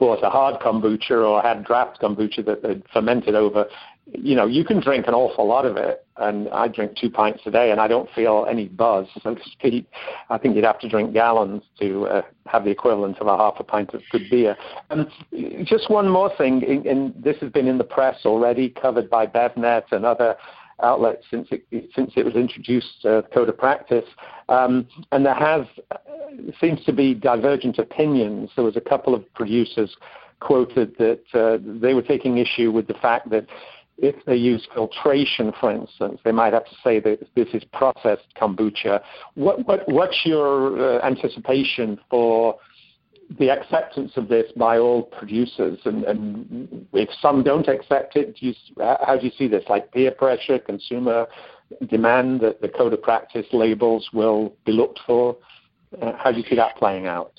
bought 0.00 0.24
a 0.24 0.30
hard 0.30 0.60
kombucha 0.60 1.12
or 1.12 1.40
had 1.42 1.64
draft 1.64 2.00
kombucha 2.00 2.44
that 2.44 2.64
had 2.64 2.82
fermented 2.92 3.36
over 3.36 3.66
you 4.12 4.36
know, 4.36 4.46
you 4.46 4.64
can 4.64 4.80
drink 4.80 5.06
an 5.08 5.14
awful 5.14 5.46
lot 5.46 5.64
of 5.64 5.76
it, 5.76 6.06
and 6.18 6.48
I 6.50 6.68
drink 6.68 6.96
two 6.96 7.10
pints 7.10 7.42
a 7.46 7.50
day, 7.50 7.70
and 7.70 7.80
I 7.80 7.88
don't 7.88 8.08
feel 8.14 8.46
any 8.48 8.68
buzz, 8.68 9.06
so 9.22 9.34
to 9.34 9.40
speak. 9.50 9.86
I 10.28 10.38
think 10.38 10.56
you'd 10.56 10.64
have 10.64 10.78
to 10.80 10.88
drink 10.88 11.12
gallons 11.12 11.62
to 11.80 12.06
uh, 12.06 12.22
have 12.46 12.64
the 12.64 12.70
equivalent 12.70 13.18
of 13.18 13.26
a 13.26 13.36
half 13.36 13.54
a 13.58 13.64
pint 13.64 13.94
of 13.94 14.02
good 14.12 14.28
beer. 14.30 14.56
And 14.90 15.08
just 15.64 15.90
one 15.90 16.08
more 16.08 16.30
thing, 16.36 16.86
and 16.86 17.14
this 17.22 17.36
has 17.40 17.50
been 17.50 17.66
in 17.66 17.78
the 17.78 17.84
press 17.84 18.18
already, 18.24 18.70
covered 18.70 19.08
by 19.08 19.26
BevNet 19.26 19.84
and 19.92 20.04
other 20.04 20.36
outlets 20.82 21.24
since 21.30 21.48
it 21.50 21.64
since 21.94 22.12
it 22.16 22.24
was 22.24 22.34
introduced 22.34 23.04
uh, 23.04 23.22
code 23.32 23.48
of 23.48 23.56
practice, 23.56 24.04
um, 24.48 24.86
and 25.12 25.24
there 25.24 25.34
has 25.34 25.66
uh, 25.90 25.96
seems 26.60 26.84
to 26.84 26.92
be 26.92 27.14
divergent 27.14 27.78
opinions. 27.78 28.50
There 28.56 28.64
was 28.64 28.76
a 28.76 28.80
couple 28.80 29.14
of 29.14 29.32
producers 29.34 29.96
quoted 30.40 30.94
that 30.98 31.22
uh, 31.32 31.58
they 31.80 31.94
were 31.94 32.02
taking 32.02 32.38
issue 32.38 32.70
with 32.70 32.86
the 32.86 32.94
fact 32.94 33.30
that 33.30 33.46
if 33.98 34.24
they 34.24 34.36
use 34.36 34.66
filtration, 34.74 35.52
for 35.60 35.70
instance, 35.70 36.20
they 36.24 36.32
might 36.32 36.52
have 36.52 36.64
to 36.64 36.74
say 36.82 37.00
that 37.00 37.20
this 37.34 37.48
is 37.54 37.62
processed 37.72 38.26
kombucha. 38.36 39.00
What, 39.34 39.66
what, 39.66 39.88
what's 39.88 40.20
your 40.24 40.98
uh, 40.98 41.06
anticipation 41.06 41.98
for 42.10 42.56
the 43.38 43.50
acceptance 43.50 44.12
of 44.16 44.28
this 44.28 44.50
by 44.56 44.78
all 44.78 45.02
producers? 45.02 45.78
And, 45.84 46.04
and 46.04 46.86
if 46.92 47.08
some 47.22 47.42
don't 47.42 47.68
accept 47.68 48.16
it, 48.16 48.36
do 48.36 48.46
you, 48.46 48.54
how 48.78 49.16
do 49.18 49.26
you 49.26 49.32
see 49.38 49.48
this? 49.48 49.64
Like 49.68 49.92
peer 49.92 50.10
pressure, 50.10 50.58
consumer 50.58 51.26
demand 51.88 52.40
that 52.40 52.60
the 52.60 52.68
code 52.68 52.92
of 52.92 53.02
practice 53.02 53.46
labels 53.52 54.08
will 54.12 54.54
be 54.66 54.72
looked 54.72 55.00
for? 55.06 55.36
Uh, 56.00 56.12
how 56.16 56.32
do 56.32 56.38
you 56.38 56.44
see 56.48 56.56
that 56.56 56.76
playing 56.76 57.06
out? 57.06 57.32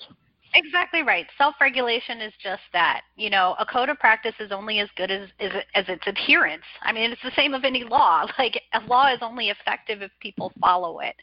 Exactly 0.55 1.03
right. 1.03 1.27
Self-regulation 1.37 2.21
is 2.21 2.31
just 2.41 2.61
that. 2.71 3.01
You 3.17 3.29
know, 3.29 3.55
a 3.59 3.65
code 3.65 3.89
of 3.89 3.99
practice 3.99 4.33
is 4.39 4.53
only 4.53 4.79
as 4.79 4.87
good 4.95 5.11
as 5.11 5.27
as, 5.41 5.51
as 5.75 5.85
its 5.89 6.03
adherence. 6.07 6.63
I 6.81 6.93
mean, 6.93 7.11
it's 7.11 7.21
the 7.21 7.31
same 7.35 7.53
of 7.53 7.65
any 7.65 7.83
law. 7.83 8.25
Like 8.39 8.61
a 8.73 8.79
law 8.87 9.11
is 9.13 9.19
only 9.21 9.49
effective 9.49 10.01
if 10.01 10.11
people 10.19 10.51
follow 10.61 10.99
it. 10.99 11.15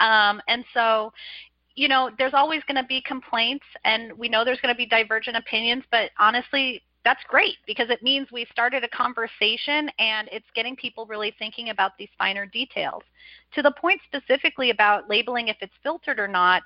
Um, 0.00 0.40
and 0.48 0.64
so, 0.74 1.12
you 1.76 1.88
know, 1.88 2.10
there's 2.18 2.34
always 2.34 2.62
going 2.66 2.76
to 2.82 2.86
be 2.86 3.02
complaints, 3.02 3.64
and 3.84 4.12
we 4.18 4.28
know 4.28 4.44
there's 4.44 4.60
going 4.60 4.74
to 4.74 4.76
be 4.76 4.86
divergent 4.86 5.36
opinions. 5.36 5.84
But 5.90 6.10
honestly, 6.18 6.82
that's 7.04 7.22
great 7.28 7.56
because 7.66 7.90
it 7.90 8.02
means 8.02 8.28
we've 8.32 8.48
started 8.50 8.82
a 8.82 8.88
conversation 8.88 9.90
and 9.98 10.28
it's 10.32 10.46
getting 10.54 10.74
people 10.74 11.04
really 11.06 11.34
thinking 11.38 11.68
about 11.68 11.92
these 11.98 12.08
finer 12.18 12.46
details. 12.46 13.02
To 13.54 13.62
the 13.62 13.72
point 13.72 14.00
specifically 14.06 14.70
about 14.70 15.08
labeling 15.08 15.48
if 15.48 15.56
it's 15.60 15.74
filtered 15.82 16.18
or 16.18 16.28
not, 16.28 16.62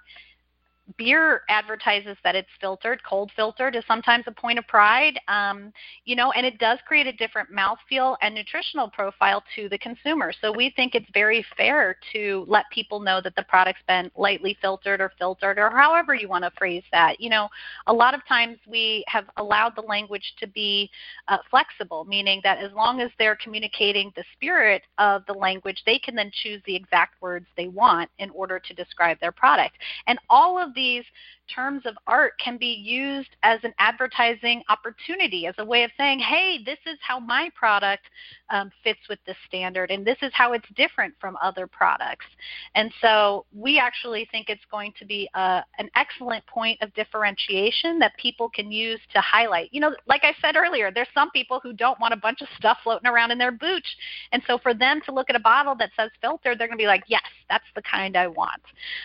beer 0.97 1.42
advertises 1.49 2.16
that 2.25 2.35
it's 2.35 2.49
filtered. 2.61 3.02
Cold 3.04 3.30
filtered 3.37 3.76
is 3.76 3.85
sometimes 3.87 4.25
a 4.26 4.33
point 4.33 4.59
of 4.59 4.66
pride, 4.66 5.18
um, 5.28 5.73
you 6.04 6.16
know, 6.16 6.33
and 6.33 6.47
it 6.47 6.59
does 6.59 6.78
create 6.87 7.07
a 7.07 7.12
different 7.12 7.49
mouthfeel 7.52 8.16
and 8.23 8.35
nutritional 8.35 8.88
profile 8.88 9.42
to 9.54 9.68
the 9.68 9.78
consumer. 9.78 10.33
So 10.40 10.52
we 10.52 10.71
think 10.71 10.95
it's 10.95 11.09
very 11.12 11.45
fair 11.57 11.97
to 12.12 12.45
let 12.49 12.64
people 12.73 13.00
know 13.00 13.21
that 13.21 13.37
the 13.37 13.42
product's 13.42 13.83
been 13.87 14.11
lightly 14.16 14.57
filtered 14.61 15.00
or 15.00 15.12
filtered 15.18 15.59
or 15.59 15.71
however 15.71 16.14
you 16.14 16.28
want 16.28 16.45
to 16.45 16.50
phrase 16.57 16.85
that. 16.92 17.21
You 17.21 17.30
know, 17.30 17.49
a 17.87 17.92
lot 17.92 18.14
of 18.14 18.26
times 18.26 18.59
we 18.66 19.04
have 19.09 19.26
allowed 19.37 19.76
the 19.76 19.83
language 19.83 20.35
to 20.40 20.47
be 20.47 20.90
uh, 21.28 21.38
flexible, 21.50 22.04
meaning 22.04 22.40
that 22.45 22.59
as 22.59 22.73
long 22.73 23.00
as 23.00 23.11
they're 23.18 23.37
communicating 23.37 24.12
the 24.16 24.25
spirit 24.35 24.83
of 24.99 25.25
the 25.26 25.33
language, 25.33 25.83
they 25.85 25.99
can 25.99 26.14
then 26.14 26.30
choose 26.42 26.62
the 26.66 26.75
exact 26.75 27.21
words 27.21 27.47
they 27.57 27.68
want 27.68 28.09
in 28.18 28.30
order 28.30 28.59
to 28.59 28.75
describe 28.75 29.18
their 29.21 29.33
product. 29.33 29.76
And 30.07 30.18
all 30.30 30.59
of 30.59 30.75
these 30.78 31.04
terms 31.52 31.82
of 31.87 31.97
art 32.06 32.35
can 32.38 32.56
be 32.56 32.66
used 32.66 33.30
as 33.42 33.58
an 33.64 33.73
advertising 33.78 34.62
opportunity, 34.68 35.47
as 35.47 35.54
a 35.58 35.64
way 35.64 35.82
of 35.82 35.90
saying, 35.97 36.20
hey, 36.20 36.58
this 36.64 36.78
is 36.87 36.99
how 37.00 37.18
my 37.18 37.50
product 37.54 38.04
um, 38.50 38.70
fits 38.85 39.00
with 39.08 39.18
this 39.26 39.37
standard, 39.47 39.90
and 39.90 40.06
this 40.06 40.18
is 40.23 40.30
how 40.35 40.52
it's 40.52 40.68
different 40.76 41.14
from 41.20 41.37
other 41.42 41.66
products. 41.66 42.26
And 42.75 42.92
so 43.00 43.44
we 43.52 43.78
actually 43.78 44.28
think 44.30 44.49
it's 44.49 44.64
going 44.70 44.92
to 44.99 45.04
be 45.04 45.28
a, 45.35 45.38
uh, 45.38 45.62
an 45.78 45.88
excellent 45.97 46.47
point 46.47 46.80
of 46.82 46.92
differentiation 46.94 47.99
that 47.99 48.12
people 48.18 48.49
can 48.49 48.70
use 48.70 49.00
to 49.12 49.20
highlight. 49.20 49.73
You 49.73 49.80
know, 49.80 49.94
like 50.06 50.23
I 50.25 50.35
said 50.40 50.56
earlier, 50.56 50.90
there's 50.92 51.08
some 51.14 51.30
people 51.30 51.61
who 51.62 51.73
don't 51.73 51.99
want 52.00 52.14
a 52.14 52.16
bunch 52.16 52.42
of 52.42 52.49
stuff 52.56 52.78
floating 52.85 53.08
around 53.08 53.30
in 53.30 53.38
their 53.38 53.52
booch. 53.52 53.87
And 54.32 54.42
so 54.47 54.58
for 54.58 54.75
them 54.75 55.00
to 55.06 55.12
look 55.12 55.30
at 55.30 55.37
a 55.37 55.40
bottle 55.40 55.75
that 55.76 55.90
says 55.97 56.11
filtered, 56.20 56.58
they're 56.58 56.68
going 56.68 56.78
to 56.78 56.82
be 56.82 56.87
like, 56.87 57.04
yes, 57.06 57.23
that's 57.49 57.64
the 57.75 57.82
kind 57.82 58.16
I 58.16 58.28
want. 58.28 58.62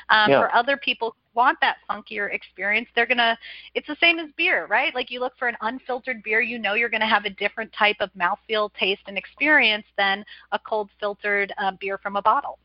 Um, 0.10 0.30
yeah. 0.30 0.42
For 0.42 0.56
other 0.56 0.78
people 0.78 1.16
want 1.36 1.58
that 1.62 1.78
funkier 1.90 2.34
experience, 2.34 2.88
they're 2.96 3.06
gonna. 3.06 3.38
It's 3.76 3.88
the 3.88 3.98
same 4.00 4.20
as 4.20 4.30
beer, 4.38 4.68
right? 4.68 4.94
Like 4.94 5.12
you 5.12 5.20
look 5.20 5.34
for 5.38 5.48
an 5.48 5.58
unfiltered 5.62 6.24
beer, 6.24 6.42
you 6.42 6.60
know 6.60 6.74
you're 6.74 6.90
going 6.90 7.02
to 7.02 7.08
have 7.08 7.26
a 7.26 7.30
different 7.30 7.72
type 7.78 7.98
of 8.00 8.10
mouthfeel, 8.14 8.74
taste, 8.74 9.02
and 9.08 9.18
experience 9.18 9.86
than 9.98 10.24
a 10.52 10.60
cold 10.60 10.90
filtered 11.00 11.54
uh, 11.58 11.72
beer 11.80 11.98
from 11.98 12.16
a 12.16 12.22
bottle. 12.22 12.60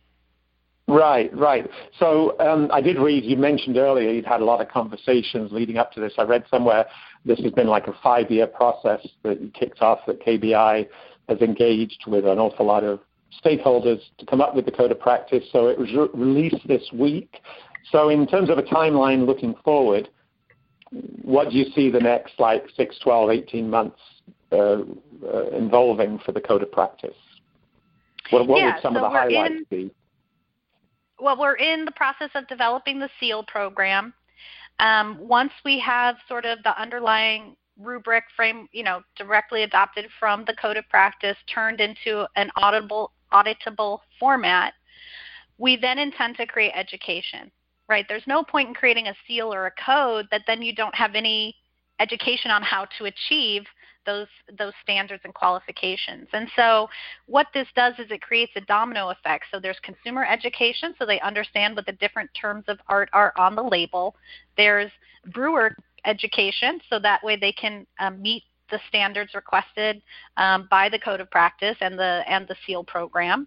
Right, 0.88 1.34
right. 1.36 1.68
So 1.98 2.38
um, 2.40 2.70
I 2.72 2.80
did 2.80 2.96
read. 2.96 3.22
You 3.22 3.36
mentioned 3.36 3.76
earlier 3.76 4.10
you'd 4.10 4.24
had 4.24 4.40
a 4.40 4.44
lot 4.44 4.62
of 4.62 4.68
conversations 4.68 5.52
leading 5.52 5.76
up 5.76 5.92
to 5.92 6.00
this. 6.00 6.14
I 6.16 6.22
read 6.22 6.44
somewhere 6.50 6.86
this 7.26 7.38
has 7.40 7.52
been 7.52 7.66
like 7.66 7.88
a 7.88 7.94
five-year 8.02 8.46
process 8.46 9.06
that 9.22 9.52
kicked 9.52 9.82
off 9.82 9.98
that 10.06 10.24
KBI 10.24 10.88
has 11.28 11.38
engaged 11.40 12.04
with 12.06 12.24
an 12.24 12.38
awful 12.38 12.64
lot 12.64 12.84
of 12.84 13.00
stakeholders 13.44 14.00
to 14.16 14.24
come 14.24 14.40
up 14.40 14.54
with 14.54 14.64
the 14.64 14.72
code 14.72 14.90
of 14.90 14.98
practice. 14.98 15.44
So 15.52 15.66
it 15.66 15.78
was 15.78 15.90
re- 15.92 16.08
released 16.14 16.66
this 16.66 16.88
week. 16.92 17.42
So 17.90 18.08
in 18.08 18.26
terms 18.26 18.50
of 18.50 18.58
a 18.58 18.62
timeline 18.62 19.26
looking 19.26 19.54
forward, 19.64 20.08
what 21.22 21.50
do 21.50 21.56
you 21.56 21.66
see 21.74 21.90
the 21.90 22.00
next 22.00 22.34
like 22.38 22.64
6, 22.76 22.98
12, 22.98 23.30
18 23.30 23.70
months 23.70 24.00
uh, 24.52 24.56
uh, 24.56 25.48
involving 25.52 26.18
for 26.24 26.32
the 26.32 26.40
code 26.40 26.62
of 26.62 26.72
practice? 26.72 27.16
What, 28.30 28.46
what 28.46 28.58
yeah, 28.58 28.74
would 28.74 28.82
some 28.82 28.94
so 28.94 29.04
of 29.04 29.12
the 29.12 29.18
highlights 29.18 29.54
in, 29.54 29.66
be? 29.70 29.90
Well, 31.20 31.38
we're 31.38 31.56
in 31.56 31.84
the 31.84 31.92
process 31.92 32.30
of 32.34 32.46
developing 32.48 32.98
the 32.98 33.08
SEAL 33.18 33.44
program. 33.44 34.14
Um, 34.80 35.18
once 35.20 35.52
we 35.64 35.78
have 35.80 36.16
sort 36.28 36.44
of 36.44 36.58
the 36.62 36.80
underlying 36.80 37.56
rubric 37.78 38.24
frame, 38.36 38.68
you 38.72 38.82
know, 38.82 39.02
directly 39.16 39.62
adopted 39.62 40.06
from 40.18 40.44
the 40.46 40.54
code 40.54 40.76
of 40.76 40.88
practice, 40.88 41.36
turned 41.52 41.80
into 41.80 42.26
an 42.36 42.50
auditable, 42.56 43.08
auditable 43.32 44.00
format, 44.20 44.74
we 45.58 45.76
then 45.76 45.98
intend 45.98 46.36
to 46.36 46.46
create 46.46 46.72
education, 46.74 47.50
right? 47.88 48.04
There's 48.08 48.26
no 48.26 48.42
point 48.42 48.68
in 48.68 48.74
creating 48.74 49.06
a 49.06 49.14
seal 49.26 49.52
or 49.52 49.66
a 49.66 49.72
code 49.84 50.26
that 50.30 50.42
then 50.46 50.62
you 50.62 50.74
don't 50.74 50.94
have 50.94 51.14
any 51.14 51.54
education 52.00 52.50
on 52.50 52.62
how 52.62 52.86
to 52.98 53.06
achieve 53.06 53.64
those 54.06 54.28
those 54.58 54.72
standards 54.82 55.22
and 55.24 55.34
qualifications. 55.34 56.28
And 56.32 56.48
so 56.56 56.88
what 57.26 57.46
this 57.52 57.68
does 57.76 57.94
is 57.98 58.06
it 58.10 58.22
creates 58.22 58.52
a 58.56 58.60
domino 58.62 59.10
effect. 59.10 59.44
So 59.52 59.60
there's 59.60 59.78
consumer 59.82 60.24
education 60.24 60.94
so 60.98 61.04
they 61.04 61.20
understand 61.20 61.76
what 61.76 61.86
the 61.86 61.92
different 61.92 62.30
terms 62.40 62.64
of 62.68 62.78
art 62.88 63.10
are 63.12 63.32
on 63.36 63.54
the 63.54 63.62
label. 63.62 64.16
There's 64.56 64.90
brewer 65.32 65.76
education 66.06 66.80
so 66.88 66.98
that 67.00 67.22
way 67.22 67.36
they 67.36 67.52
can 67.52 67.86
um, 67.98 68.22
meet 68.22 68.44
the 68.70 68.80
standards 68.88 69.34
requested 69.34 70.02
um, 70.36 70.68
by 70.70 70.88
the 70.88 70.98
code 70.98 71.20
of 71.20 71.30
practice 71.30 71.76
and 71.80 71.98
the 71.98 72.22
and 72.26 72.46
the 72.48 72.56
seal 72.66 72.84
program. 72.84 73.46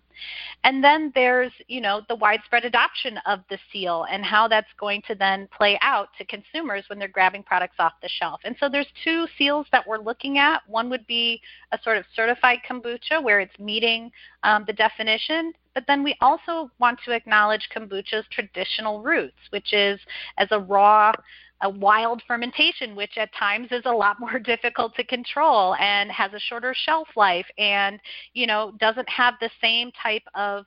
And 0.63 0.83
then 0.83 1.11
there's 1.15 1.51
you 1.67 1.81
know 1.81 2.01
the 2.07 2.15
widespread 2.15 2.65
adoption 2.65 3.17
of 3.25 3.39
the 3.49 3.57
seal 3.71 4.05
and 4.11 4.23
how 4.23 4.47
that's 4.47 4.67
going 4.79 5.01
to 5.07 5.15
then 5.15 5.47
play 5.55 5.77
out 5.81 6.09
to 6.17 6.25
consumers 6.25 6.83
when 6.87 6.99
they're 6.99 7.07
grabbing 7.07 7.43
products 7.43 7.75
off 7.79 7.93
the 8.01 8.09
shelf. 8.09 8.41
And 8.43 8.55
so 8.59 8.69
there's 8.69 8.87
two 9.03 9.25
seals 9.37 9.67
that 9.71 9.87
we're 9.87 9.99
looking 9.99 10.37
at. 10.37 10.61
One 10.67 10.89
would 10.89 11.05
be 11.07 11.41
a 11.71 11.79
sort 11.83 11.97
of 11.97 12.05
certified 12.15 12.59
kombucha 12.69 13.21
where 13.21 13.39
it's 13.39 13.57
meeting 13.59 14.11
um, 14.43 14.63
the 14.67 14.73
definition 14.73 15.53
but 15.73 15.85
then 15.87 16.03
we 16.03 16.15
also 16.21 16.69
want 16.79 16.99
to 17.05 17.11
acknowledge 17.11 17.69
kombucha's 17.75 18.25
traditional 18.31 19.01
roots 19.01 19.37
which 19.51 19.73
is 19.73 19.99
as 20.37 20.47
a 20.51 20.59
raw 20.59 21.13
a 21.61 21.69
wild 21.69 22.21
fermentation, 22.27 22.95
which 22.95 23.17
at 23.17 23.29
times 23.37 23.67
is 23.71 23.83
a 23.85 23.91
lot 23.91 24.19
more 24.19 24.39
difficult 24.39 24.95
to 24.95 25.03
control 25.03 25.75
and 25.75 26.11
has 26.11 26.33
a 26.33 26.39
shorter 26.39 26.73
shelf 26.75 27.07
life 27.15 27.45
and, 27.57 27.99
you 28.33 28.47
know, 28.47 28.73
doesn't 28.79 29.09
have 29.09 29.35
the 29.39 29.49
same 29.61 29.91
type 30.01 30.23
of, 30.35 30.65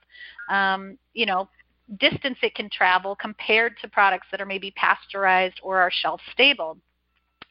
um, 0.51 0.99
you 1.13 1.27
know, 1.27 1.49
distance 1.99 2.39
it 2.43 2.55
can 2.55 2.71
travel 2.71 3.15
compared 3.15 3.77
to 3.79 3.89
products 3.89 4.27
that 4.31 4.41
are 4.41 4.47
maybe 4.47 4.73
pasteurized 4.77 5.61
or 5.63 5.79
are 5.79 5.91
shelf 5.91 6.21
stable. 6.33 6.79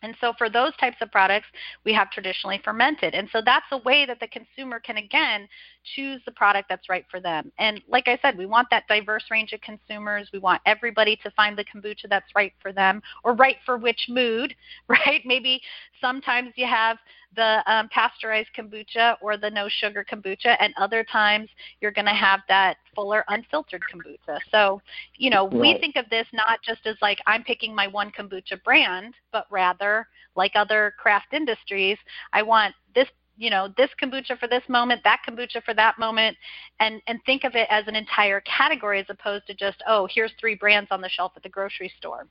And 0.03 0.15
so 0.19 0.33
for 0.37 0.49
those 0.49 0.75
types 0.77 0.97
of 1.01 1.11
products, 1.11 1.47
we 1.85 1.93
have 1.93 2.11
traditionally 2.11 2.61
fermented. 2.63 3.15
And 3.15 3.29
so 3.31 3.41
that's 3.43 3.65
a 3.71 3.77
way 3.79 4.05
that 4.05 4.19
the 4.19 4.27
consumer 4.27 4.79
can, 4.79 4.97
again, 4.97 5.47
choose 5.95 6.21
the 6.25 6.31
product 6.31 6.67
that's 6.69 6.89
right 6.89 7.05
for 7.09 7.19
them. 7.19 7.51
And 7.57 7.81
like 7.87 8.07
I 8.07 8.19
said, 8.21 8.37
we 8.37 8.45
want 8.45 8.67
that 8.69 8.87
diverse 8.87 9.23
range 9.31 9.53
of 9.53 9.61
consumers. 9.61 10.29
We 10.33 10.39
want 10.39 10.61
everybody 10.65 11.15
to 11.23 11.31
find 11.31 11.57
the 11.57 11.65
kombucha 11.65 12.09
that's 12.09 12.35
right 12.35 12.53
for 12.61 12.73
them 12.73 13.01
or 13.23 13.33
right 13.33 13.57
for 13.65 13.77
which 13.77 14.05
mood, 14.09 14.53
right? 14.87 15.21
Maybe 15.25 15.61
sometimes 16.01 16.51
you 16.55 16.67
have 16.67 16.97
the 17.35 17.63
um, 17.71 17.89
pasteurized 17.89 18.49
kombucha 18.57 19.15
or 19.21 19.37
the 19.37 19.49
no 19.49 19.67
sugar 19.69 20.05
kombucha, 20.09 20.55
and 20.59 20.73
other 20.77 21.03
times 21.03 21.49
you're 21.81 21.91
going 21.91 22.05
to 22.05 22.11
have 22.11 22.41
that 22.47 22.77
fuller 22.95 23.23
unfiltered 23.27 23.83
kombucha. 23.93 24.39
So, 24.51 24.81
you 25.15 25.29
know, 25.29 25.47
right. 25.47 25.59
we 25.59 25.77
think 25.79 25.95
of 25.95 26.09
this 26.09 26.27
not 26.33 26.59
just 26.63 26.85
as 26.85 26.95
like 27.01 27.19
I'm 27.27 27.43
picking 27.43 27.73
my 27.73 27.87
one 27.87 28.11
kombucha 28.11 28.63
brand, 28.63 29.13
but 29.31 29.45
rather 29.49 30.07
like 30.35 30.53
other 30.55 30.93
craft 30.99 31.33
industries, 31.33 31.97
I 32.31 32.41
want 32.43 32.73
this 32.95 33.07
you 33.35 33.49
know 33.49 33.73
this 33.77 33.89
kombucha 34.01 34.37
for 34.39 34.47
this 34.47 34.63
moment 34.67 35.01
that 35.03 35.21
kombucha 35.27 35.63
for 35.63 35.73
that 35.73 35.97
moment 35.97 36.37
and 36.79 37.01
and 37.07 37.19
think 37.25 37.43
of 37.43 37.55
it 37.55 37.67
as 37.69 37.87
an 37.87 37.95
entire 37.95 38.41
category 38.41 38.99
as 38.99 39.05
opposed 39.09 39.47
to 39.47 39.53
just 39.55 39.77
oh 39.87 40.07
here's 40.13 40.31
three 40.39 40.55
brands 40.55 40.89
on 40.91 41.01
the 41.01 41.09
shelf 41.09 41.31
at 41.35 41.43
the 41.43 41.49
grocery 41.49 41.91
store 41.97 42.27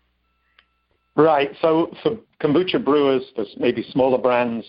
right 1.16 1.50
so 1.60 1.92
for 2.02 2.16
kombucha 2.40 2.82
brewers 2.82 3.22
there's 3.36 3.54
maybe 3.58 3.84
smaller 3.90 4.18
brands 4.18 4.66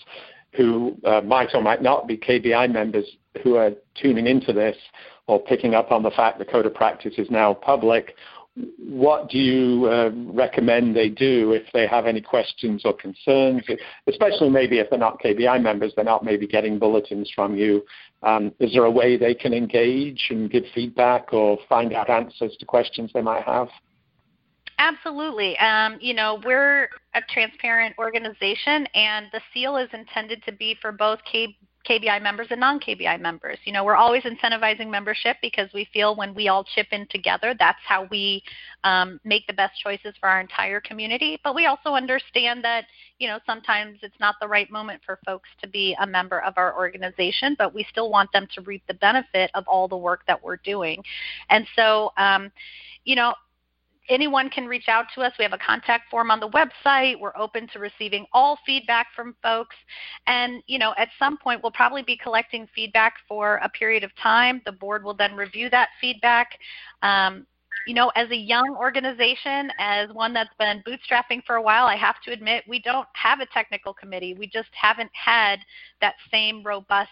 who 0.55 0.95
uh, 1.05 1.21
might 1.21 1.50
or 1.53 1.62
might 1.62 1.81
not 1.81 2.07
be 2.07 2.17
kbi 2.17 2.71
members 2.71 3.05
who 3.43 3.55
are 3.55 3.71
tuning 3.95 4.27
into 4.27 4.53
this 4.53 4.77
or 5.27 5.39
picking 5.39 5.73
up 5.73 5.91
on 5.91 6.03
the 6.03 6.12
fact 6.12 6.39
the 6.39 6.45
code 6.45 6.65
of 6.65 6.73
practice 6.73 7.13
is 7.17 7.29
now 7.29 7.53
public 7.53 8.15
what 8.77 9.29
do 9.29 9.39
you 9.39 9.88
uh, 9.88 10.12
recommend 10.13 10.95
they 10.95 11.09
do 11.09 11.53
if 11.53 11.63
they 11.73 11.88
have 11.88 12.05
any 12.05 12.21
questions 12.21 12.83
or 12.85 12.93
concerns, 12.93 13.63
especially 14.07 14.50
maybe 14.50 14.77
if 14.77 14.89
they're 14.89 15.00
not 15.00 15.20
KBI 15.22 15.61
members, 15.61 15.91
they're 15.96 16.05
not 16.05 16.24
maybe 16.24 16.46
getting 16.46 16.77
bulletins 16.77 17.31
from 17.33 17.55
you. 17.55 17.83
Um, 18.22 18.51
is 18.59 18.74
there 18.74 18.85
a 18.85 18.91
way 18.91 19.18
they 19.18 19.33
can 19.33 19.53
engage 19.53 20.27
and 20.29 20.51
give 20.51 20.65
feedback 20.75 21.33
or 21.33 21.57
find 21.68 21.94
out 21.94 22.09
answers 22.09 22.55
to 22.59 22.65
questions 22.65 23.09
they 23.13 23.22
might 23.22 23.44
have? 23.44 23.70
Absolutely. 24.83 25.57
Um, 25.59 25.98
you 26.01 26.13
know, 26.13 26.41
we're 26.43 26.89
a 27.15 27.22
transparent 27.29 27.96
organization, 27.98 28.85
and 28.93 29.27
the 29.31 29.39
seal 29.53 29.77
is 29.77 29.87
intended 29.93 30.43
to 30.43 30.51
be 30.51 30.75
for 30.81 30.91
both 30.91 31.19
K- 31.24 31.55
KBI 31.89 32.22
members 32.22 32.48
and 32.50 32.59
non-KBI 32.59 33.22
members. 33.22 33.57
You 33.63 33.72
know, 33.72 33.85
we're 33.85 33.96
always 33.96 34.24
incentivizing 34.24 34.89
membership 34.89 35.37
because 35.41 35.69
we 35.74 35.87
feel 35.93 36.17
when 36.17 36.35
we 36.35 36.50
all 36.50 36.65
chip 36.65 36.87
in 36.91 37.07
together, 37.09 37.55
that's 37.57 37.79
how 37.87 38.09
we 38.11 38.43
um, 38.83 39.22
make 39.24 39.48
the 39.48 39.53
best 39.53 39.79
choices 39.81 40.15
for 40.19 40.27
our 40.27 40.41
entire 40.41 40.81
community. 40.81 41.39
But 41.46 41.55
we 41.55 41.65
also 41.65 41.91
understand 41.91 42.61
that, 42.65 42.83
you 43.19 43.29
know, 43.29 43.39
sometimes 43.46 44.00
it's 44.01 44.19
not 44.19 44.35
the 44.41 44.50
right 44.50 44.69
moment 44.69 45.01
for 45.05 45.17
folks 45.25 45.48
to 45.61 45.67
be 45.69 45.96
a 46.01 46.05
member 46.05 46.41
of 46.41 46.55
our 46.57 46.75
organization, 46.75 47.55
but 47.57 47.74
we 47.74 47.85
still 47.89 48.11
want 48.11 48.33
them 48.33 48.50
to 48.53 48.61
reap 48.63 48.83
the 48.89 48.96
benefit 48.96 49.50
of 49.53 49.65
all 49.65 49.87
the 49.87 49.96
work 49.96 50.24
that 50.27 50.43
we're 50.43 50.57
doing. 50.57 51.01
And 51.50 51.65
so, 51.74 52.11
um, 52.17 52.51
you 53.05 53.15
know, 53.15 53.33
anyone 54.09 54.50
can 54.50 54.66
reach 54.66 54.87
out 54.87 55.05
to 55.16 55.22
us. 55.22 55.33
We 55.37 55.44
have 55.44 55.53
a 55.53 55.57
contact 55.57 56.09
form 56.09 56.31
on 56.31 56.39
the 56.39 56.50
website. 56.50 57.20
We're 57.20 57.35
open 57.37 57.68
to 57.74 57.79
receiving 57.79 58.25
all 58.33 58.59
feedback 58.66 59.07
from 59.16 59.35
folks. 59.42 59.75
And, 60.27 60.61
you 60.68 60.79
know, 60.79 60.94
at 60.98 61.09
some 61.18 61.37
point 61.37 61.61
we'll 61.63 61.72
probably 61.72 62.03
be 62.03 62.18
collecting 62.18 62.68
feedback 62.75 63.16
for 63.27 63.57
a 63.63 63.70
period 63.70 64.03
of 64.03 64.11
time. 64.22 64.61
The 64.66 64.72
board 64.72 65.03
will 65.03 65.16
then 65.16 65.35
review 65.35 65.70
that 65.70 65.89
feedback. 66.00 66.57
Um, 67.01 67.46
you 67.87 67.93
know, 67.93 68.11
as 68.15 68.29
a 68.31 68.35
young 68.35 68.75
organization, 68.77 69.72
as 69.77 70.09
one 70.13 70.33
that's 70.33 70.53
been 70.57 70.83
bootstrapping 70.87 71.43
for 71.46 71.55
a 71.55 71.61
while, 71.61 71.85
I 71.85 71.96
have 71.96 72.22
to 72.25 72.31
admit 72.31 72.63
we 72.67 72.79
don't 72.79 73.07
have 73.13 73.39
a 73.39 73.46
technical 73.48 73.93
committee. 73.93 74.33
We 74.33 74.48
just 74.48 74.69
haven't 74.72 75.11
had 75.13 75.59
that 76.01 76.15
same 76.31 76.63
robust 76.63 77.09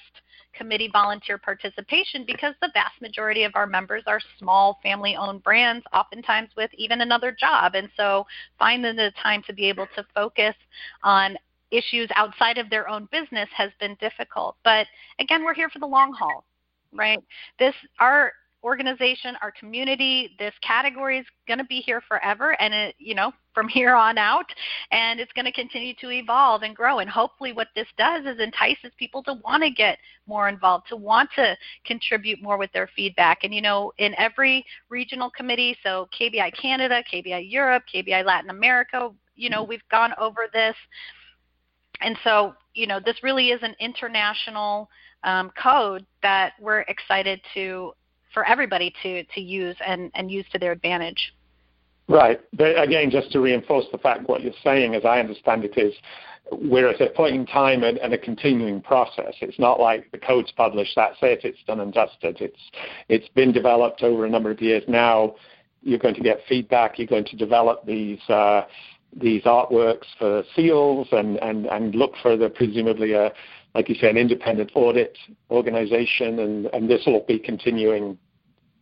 committee 0.54 0.90
volunteer 0.92 1.38
participation 1.38 2.26
because 2.26 2.54
the 2.62 2.72
vast 2.74 3.02
majority 3.02 3.44
of 3.44 3.54
our 3.56 3.68
members 3.68 4.04
are 4.08 4.20
small 4.38 4.80
family 4.84 5.16
owned 5.16 5.44
brands, 5.44 5.86
oftentimes 5.94 6.50
with 6.56 6.72
even 6.74 7.02
another 7.02 7.32
job. 7.32 7.76
And 7.76 7.90
so 7.96 8.26
finding 8.60 8.96
the 8.96 9.12
time 9.22 9.44
to 9.48 9.54
be 9.54 9.66
able 9.66 9.88
to 9.96 10.06
focus 10.14 10.56
on 11.04 11.38
issues 11.72 12.10
outside 12.16 12.58
of 12.58 12.70
their 12.70 12.90
own 12.90 13.08
business 13.12 13.50
has 13.56 13.72
been 13.80 13.96
difficult. 14.02 14.58
But 14.64 14.88
again, 15.20 15.44
we're 15.44 15.54
here 15.54 15.70
for 15.70 15.80
the 15.80 15.86
long 15.86 16.14
haul 16.14 16.46
right 16.94 17.20
this 17.58 17.74
our 18.00 18.34
organization, 18.64 19.36
our 19.42 19.52
community. 19.52 20.36
This 20.40 20.54
category 20.62 21.20
is 21.20 21.26
going 21.48 21.58
to 21.58 21.66
be 21.66 21.80
here 21.80 22.02
forever, 22.08 22.56
and 22.62 22.74
it, 22.74 22.96
you 22.98 23.16
know, 23.16 23.32
from 23.54 23.68
here 23.68 23.94
on 23.96 24.18
out, 24.18 24.46
and 24.92 25.20
it's 25.20 25.32
going 25.34 25.46
to 25.46 25.52
continue 25.52 25.94
to 26.02 26.12
evolve 26.12 26.64
and 26.64 26.76
grow. 26.76 27.00
And 27.00 27.10
hopefully, 27.10 27.54
what 27.54 27.68
this 27.76 27.88
does 27.98 28.26
is 28.26 28.40
entices 28.40 28.92
people 28.98 29.24
to 29.24 29.34
want 29.44 29.64
to 29.64 29.70
get 29.70 29.98
more 30.28 30.48
involved, 30.48 30.88
to 30.90 30.96
want 30.96 31.30
to 31.36 31.56
contribute 31.86 32.42
more 32.42 32.58
with 32.58 32.72
their 32.72 32.90
feedback. 32.96 33.44
And 33.44 33.54
you 33.54 33.62
know, 33.62 33.92
in 33.98 34.14
every 34.18 34.66
regional 34.90 35.30
committee, 35.30 35.76
so 35.84 36.08
KBI 36.20 36.56
Canada, 36.60 37.04
KBI 37.12 37.52
Europe, 37.52 37.84
KBI 37.94 38.26
Latin 38.26 38.50
America, 38.50 39.12
you 39.36 39.50
know, 39.50 39.64
we've 39.64 39.88
gone 39.90 40.14
over 40.20 40.48
this. 40.54 40.76
And 42.02 42.18
so, 42.24 42.56
you 42.74 42.88
know, 42.88 43.00
this 43.00 43.22
really 43.24 43.50
is 43.50 43.62
an 43.64 43.76
international 43.80 44.90
um, 45.24 45.52
code 45.62 46.06
that 46.24 46.54
we're 46.60 46.82
excited 46.82 47.42
to 47.54 47.94
for 48.34 48.48
everybody 48.48 48.94
to, 49.04 49.24
to 49.24 49.42
use 49.42 49.76
and, 49.86 50.12
and 50.16 50.32
use 50.32 50.46
to 50.52 50.60
their 50.60 50.72
advantage. 50.72 51.34
Right. 52.08 52.42
But 52.54 52.82
again, 52.82 53.10
just 53.10 53.32
to 53.32 53.40
reinforce 53.40 53.86
the 53.92 53.98
fact 53.98 54.28
what 54.28 54.42
you're 54.42 54.54
saying, 54.64 54.96
as 54.96 55.06
I 55.06 55.20
understand 55.20 55.64
it, 55.64 55.78
is 55.78 55.94
we're 56.52 56.90
at 56.90 57.00
a 57.00 57.10
point 57.12 57.36
in 57.36 57.46
time 57.46 57.84
and, 57.84 57.98
and, 58.00 58.14
a 58.14 58.18
continuing 58.18 58.82
process. 58.82 59.34
It's 59.40 59.58
not 59.60 59.80
like 59.80 60.12
the 60.12 60.18
code's 60.18 60.52
published, 60.52 60.94
that's 60.96 61.16
it, 61.22 61.42
it's 61.46 61.60
done 61.66 61.80
and 61.80 61.94
dusted. 61.94 62.42
It's 62.42 62.60
it's 63.08 63.30
been 63.30 63.54
developed 63.54 64.04
over 64.04 64.26
a 64.26 64.30
number 64.30 64.52
of 64.52 64.62
years 64.62 64.84
now. 64.88 65.36
You're 65.82 66.00
going 66.00 66.16
to 66.16 66.22
get 66.22 66.40
feedback. 66.50 67.00
You're 67.00 67.08
going 67.08 67.26
to 67.26 67.38
develop 67.38 67.86
these 67.86 68.20
uh, 68.28 68.64
these 69.16 69.44
artworks 69.44 70.06
for 70.18 70.44
seals 70.56 71.08
and, 71.12 71.38
and, 71.38 71.66
and 71.66 71.96
look 71.96 72.14
for 72.22 72.38
the 72.38 72.50
presumably 72.50 73.14
a 73.14 73.32
like 73.74 73.90
you 73.90 73.96
say, 73.96 74.10
an 74.10 74.18
independent 74.18 74.72
audit 74.76 75.18
organization, 75.50 76.40
and, 76.40 76.66
and 76.68 76.90
this 76.90 77.04
will 77.06 77.24
be 77.28 77.40
continuing 77.40 78.18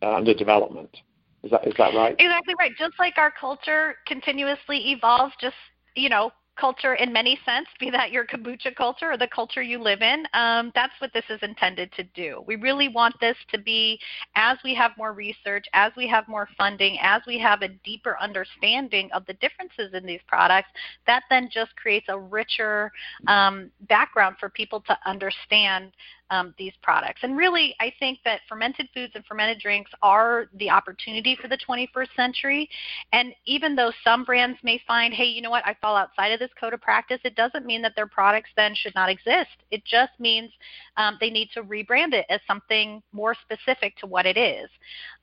uh, 0.02 0.14
under 0.14 0.34
development. 0.34 0.96
Is 1.42 1.50
that 1.52 1.66
is 1.66 1.74
that 1.78 1.94
right? 1.94 2.14
Exactly 2.18 2.54
right. 2.58 2.72
Just 2.78 2.94
like 2.98 3.14
our 3.16 3.30
culture 3.30 3.94
continuously 4.06 4.90
evolves, 4.90 5.32
just 5.40 5.56
you 5.96 6.08
know, 6.08 6.30
culture 6.60 6.94
in 6.94 7.12
many 7.12 7.38
sense, 7.46 7.66
be 7.78 7.90
that 7.90 8.12
your 8.12 8.26
kombucha 8.26 8.74
culture 8.76 9.12
or 9.12 9.16
the 9.16 9.28
culture 9.28 9.62
you 9.62 9.82
live 9.82 10.02
in, 10.02 10.24
um, 10.34 10.70
that's 10.74 10.92
what 11.00 11.12
this 11.12 11.24
is 11.30 11.40
intended 11.42 11.90
to 11.92 12.04
do. 12.14 12.44
We 12.46 12.56
really 12.56 12.88
want 12.88 13.14
this 13.20 13.36
to 13.52 13.58
be, 13.58 13.98
as 14.34 14.58
we 14.62 14.74
have 14.74 14.92
more 14.98 15.12
research, 15.12 15.64
as 15.72 15.92
we 15.96 16.06
have 16.08 16.28
more 16.28 16.48
funding, 16.58 16.98
as 17.00 17.22
we 17.26 17.38
have 17.38 17.62
a 17.62 17.68
deeper 17.68 18.16
understanding 18.20 19.08
of 19.12 19.24
the 19.26 19.34
differences 19.34 19.94
in 19.94 20.04
these 20.04 20.20
products, 20.26 20.68
that 21.06 21.22
then 21.30 21.48
just 21.50 21.74
creates 21.76 22.06
a 22.08 22.18
richer 22.18 22.92
um, 23.26 23.70
background 23.88 24.36
for 24.38 24.50
people 24.50 24.80
to 24.82 24.96
understand 25.06 25.92
um, 26.30 26.54
these 26.58 26.72
products. 26.82 27.20
And 27.22 27.36
really, 27.36 27.74
I 27.80 27.92
think 27.98 28.20
that 28.24 28.40
fermented 28.48 28.88
foods 28.94 29.12
and 29.14 29.24
fermented 29.24 29.60
drinks 29.60 29.90
are 30.02 30.46
the 30.54 30.70
opportunity 30.70 31.36
for 31.40 31.48
the 31.48 31.58
21st 31.58 32.14
century. 32.16 32.68
And 33.12 33.34
even 33.46 33.74
though 33.74 33.92
some 34.04 34.24
brands 34.24 34.58
may 34.62 34.80
find, 34.86 35.12
hey, 35.12 35.24
you 35.24 35.42
know 35.42 35.50
what, 35.50 35.66
I 35.66 35.76
fall 35.80 35.96
outside 35.96 36.28
of 36.28 36.38
this 36.38 36.50
code 36.58 36.72
of 36.72 36.80
practice, 36.80 37.20
it 37.24 37.34
doesn't 37.34 37.66
mean 37.66 37.82
that 37.82 37.94
their 37.96 38.06
products 38.06 38.50
then 38.56 38.74
should 38.74 38.94
not 38.94 39.10
exist. 39.10 39.50
It 39.70 39.84
just 39.84 40.12
means 40.18 40.50
um, 40.96 41.18
they 41.20 41.30
need 41.30 41.50
to 41.54 41.62
rebrand 41.62 42.12
it 42.12 42.26
as 42.30 42.40
something 42.46 43.02
more 43.12 43.34
specific 43.34 43.96
to 43.98 44.06
what 44.06 44.26
it 44.26 44.36
is. 44.36 44.70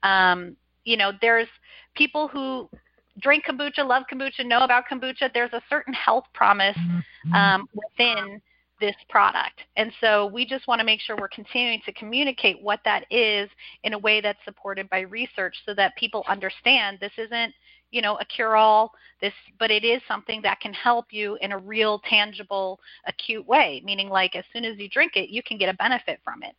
Um, 0.04 0.56
you 0.84 0.98
know, 0.98 1.12
there's 1.22 1.48
people 1.96 2.28
who 2.28 2.70
drink 3.20 3.46
kombucha, 3.46 3.86
love 3.86 4.04
kombucha, 4.12 4.46
know 4.46 4.62
about 4.62 4.84
kombucha. 4.92 5.34
There's 5.34 5.54
a 5.54 5.62
certain 5.70 5.94
health 5.94 6.26
promise 6.34 6.78
mm-hmm. 6.78 7.34
um, 7.34 7.70
within 7.74 8.42
this 8.80 8.96
product. 9.10 9.62
And 9.76 9.92
so 10.02 10.28
we 10.28 10.46
just 10.46 10.68
want 10.68 10.80
to 10.80 10.86
make 10.86 11.00
sure 11.00 11.16
we're 11.16 11.28
continuing 11.28 11.82
to 11.86 11.92
communicate 11.94 12.62
what 12.62 12.80
that 12.86 13.06
is 13.12 13.50
in 13.84 13.94
a 13.94 13.98
way 13.98 14.22
that's 14.22 14.40
supported 14.46 14.90
by 14.90 15.02
research 15.02 15.56
so 15.66 15.74
that 15.76 15.96
people 15.96 16.24
understand 16.28 17.00
this 17.00 17.12
isn't, 17.18 17.54
you 17.92 18.02
know, 18.02 18.18
a 18.20 18.26
cure-all, 18.26 18.92
this 19.22 19.34
but 19.60 19.72
it 19.72 19.84
is 19.84 20.02
something 20.08 20.42
that 20.42 20.60
can 20.60 20.74
help 20.74 21.06
you 21.12 21.38
in 21.42 21.54
a 21.54 21.58
real 21.58 22.00
tangible 22.10 22.80
acute 23.06 23.48
way, 23.48 23.82
meaning 23.86 24.10
like 24.10 24.36
as 24.36 24.44
soon 24.54 24.66
as 24.66 24.78
you 24.78 24.90
drink 24.90 25.14
it, 25.16 25.30
you 25.30 25.42
can 25.42 25.58
get 25.58 25.70
a 25.70 25.74
benefit 25.76 26.20
from 26.24 26.44
it. 26.44 26.54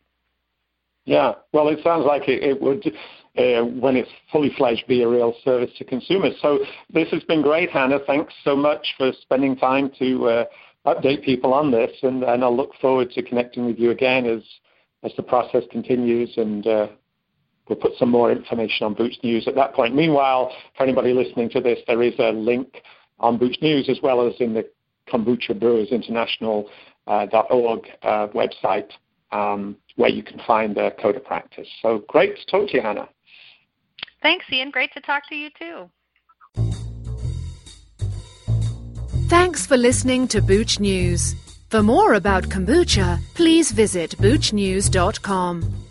Yeah, 1.05 1.33
well, 1.53 1.69
it 1.69 1.79
sounds 1.83 2.05
like 2.05 2.27
it, 2.27 2.43
it 2.43 2.61
would, 2.61 2.85
uh, 3.37 3.65
when 3.65 3.95
it's 3.95 4.09
fully 4.31 4.51
fledged, 4.57 4.85
be 4.87 5.01
a 5.01 5.07
real 5.07 5.33
service 5.43 5.71
to 5.77 5.83
consumers. 5.83 6.35
So 6.41 6.59
this 6.93 7.09
has 7.09 7.23
been 7.23 7.41
great, 7.41 7.71
Hannah. 7.71 7.99
Thanks 8.05 8.33
so 8.43 8.55
much 8.55 8.85
for 8.97 9.11
spending 9.21 9.55
time 9.55 9.91
to 9.97 10.27
uh, 10.27 10.45
update 10.93 11.23
people 11.23 11.53
on 11.53 11.71
this, 11.71 11.91
and, 12.03 12.23
and 12.23 12.43
I'll 12.43 12.55
look 12.55 12.71
forward 12.81 13.11
to 13.11 13.23
connecting 13.23 13.65
with 13.65 13.77
you 13.77 13.91
again 13.91 14.25
as 14.25 14.41
as 15.01 15.13
the 15.15 15.23
process 15.23 15.63
continues, 15.71 16.33
and 16.35 16.67
uh, 16.67 16.87
we'll 17.67 17.77
put 17.77 17.93
some 17.97 18.09
more 18.09 18.31
information 18.31 18.85
on 18.85 18.93
Booch 18.93 19.15
News 19.23 19.47
at 19.47 19.55
that 19.55 19.73
point. 19.73 19.95
Meanwhile, 19.95 20.51
for 20.75 20.83
anybody 20.83 21.13
listening 21.13 21.49
to 21.51 21.61
this, 21.61 21.79
there 21.87 22.03
is 22.03 22.13
a 22.19 22.31
link 22.31 22.81
on 23.19 23.37
Booch 23.37 23.55
News 23.61 23.87
as 23.87 23.99
well 24.03 24.27
as 24.27 24.33
in 24.41 24.53
the 24.53 24.69
Kombucha 25.07 25.57
Brewers 25.57 25.91
International 25.91 26.69
uh, 27.07 27.25
.org 27.49 27.87
uh, 28.03 28.27
website 28.35 28.89
um, 29.31 29.77
where 29.95 30.09
you 30.09 30.23
can 30.23 30.39
find 30.45 30.75
the 30.75 30.93
code 31.01 31.15
of 31.15 31.23
practice. 31.23 31.67
So 31.81 32.03
great 32.07 32.35
to 32.35 32.45
talk 32.45 32.69
to 32.69 32.75
you, 32.75 32.81
Hannah. 32.81 33.09
Thanks, 34.21 34.45
Ian. 34.51 34.69
Great 34.69 34.91
to 34.93 35.01
talk 35.01 35.23
to 35.29 35.35
you 35.35 35.49
too. 35.57 35.89
Thanks 39.59 39.67
for 39.67 39.75
listening 39.75 40.25
to 40.29 40.41
Booch 40.41 40.79
News. 40.79 41.35
For 41.69 41.83
more 41.83 42.13
about 42.13 42.45
kombucha, 42.45 43.19
please 43.33 43.71
visit 43.71 44.11
boochnews.com. 44.11 45.88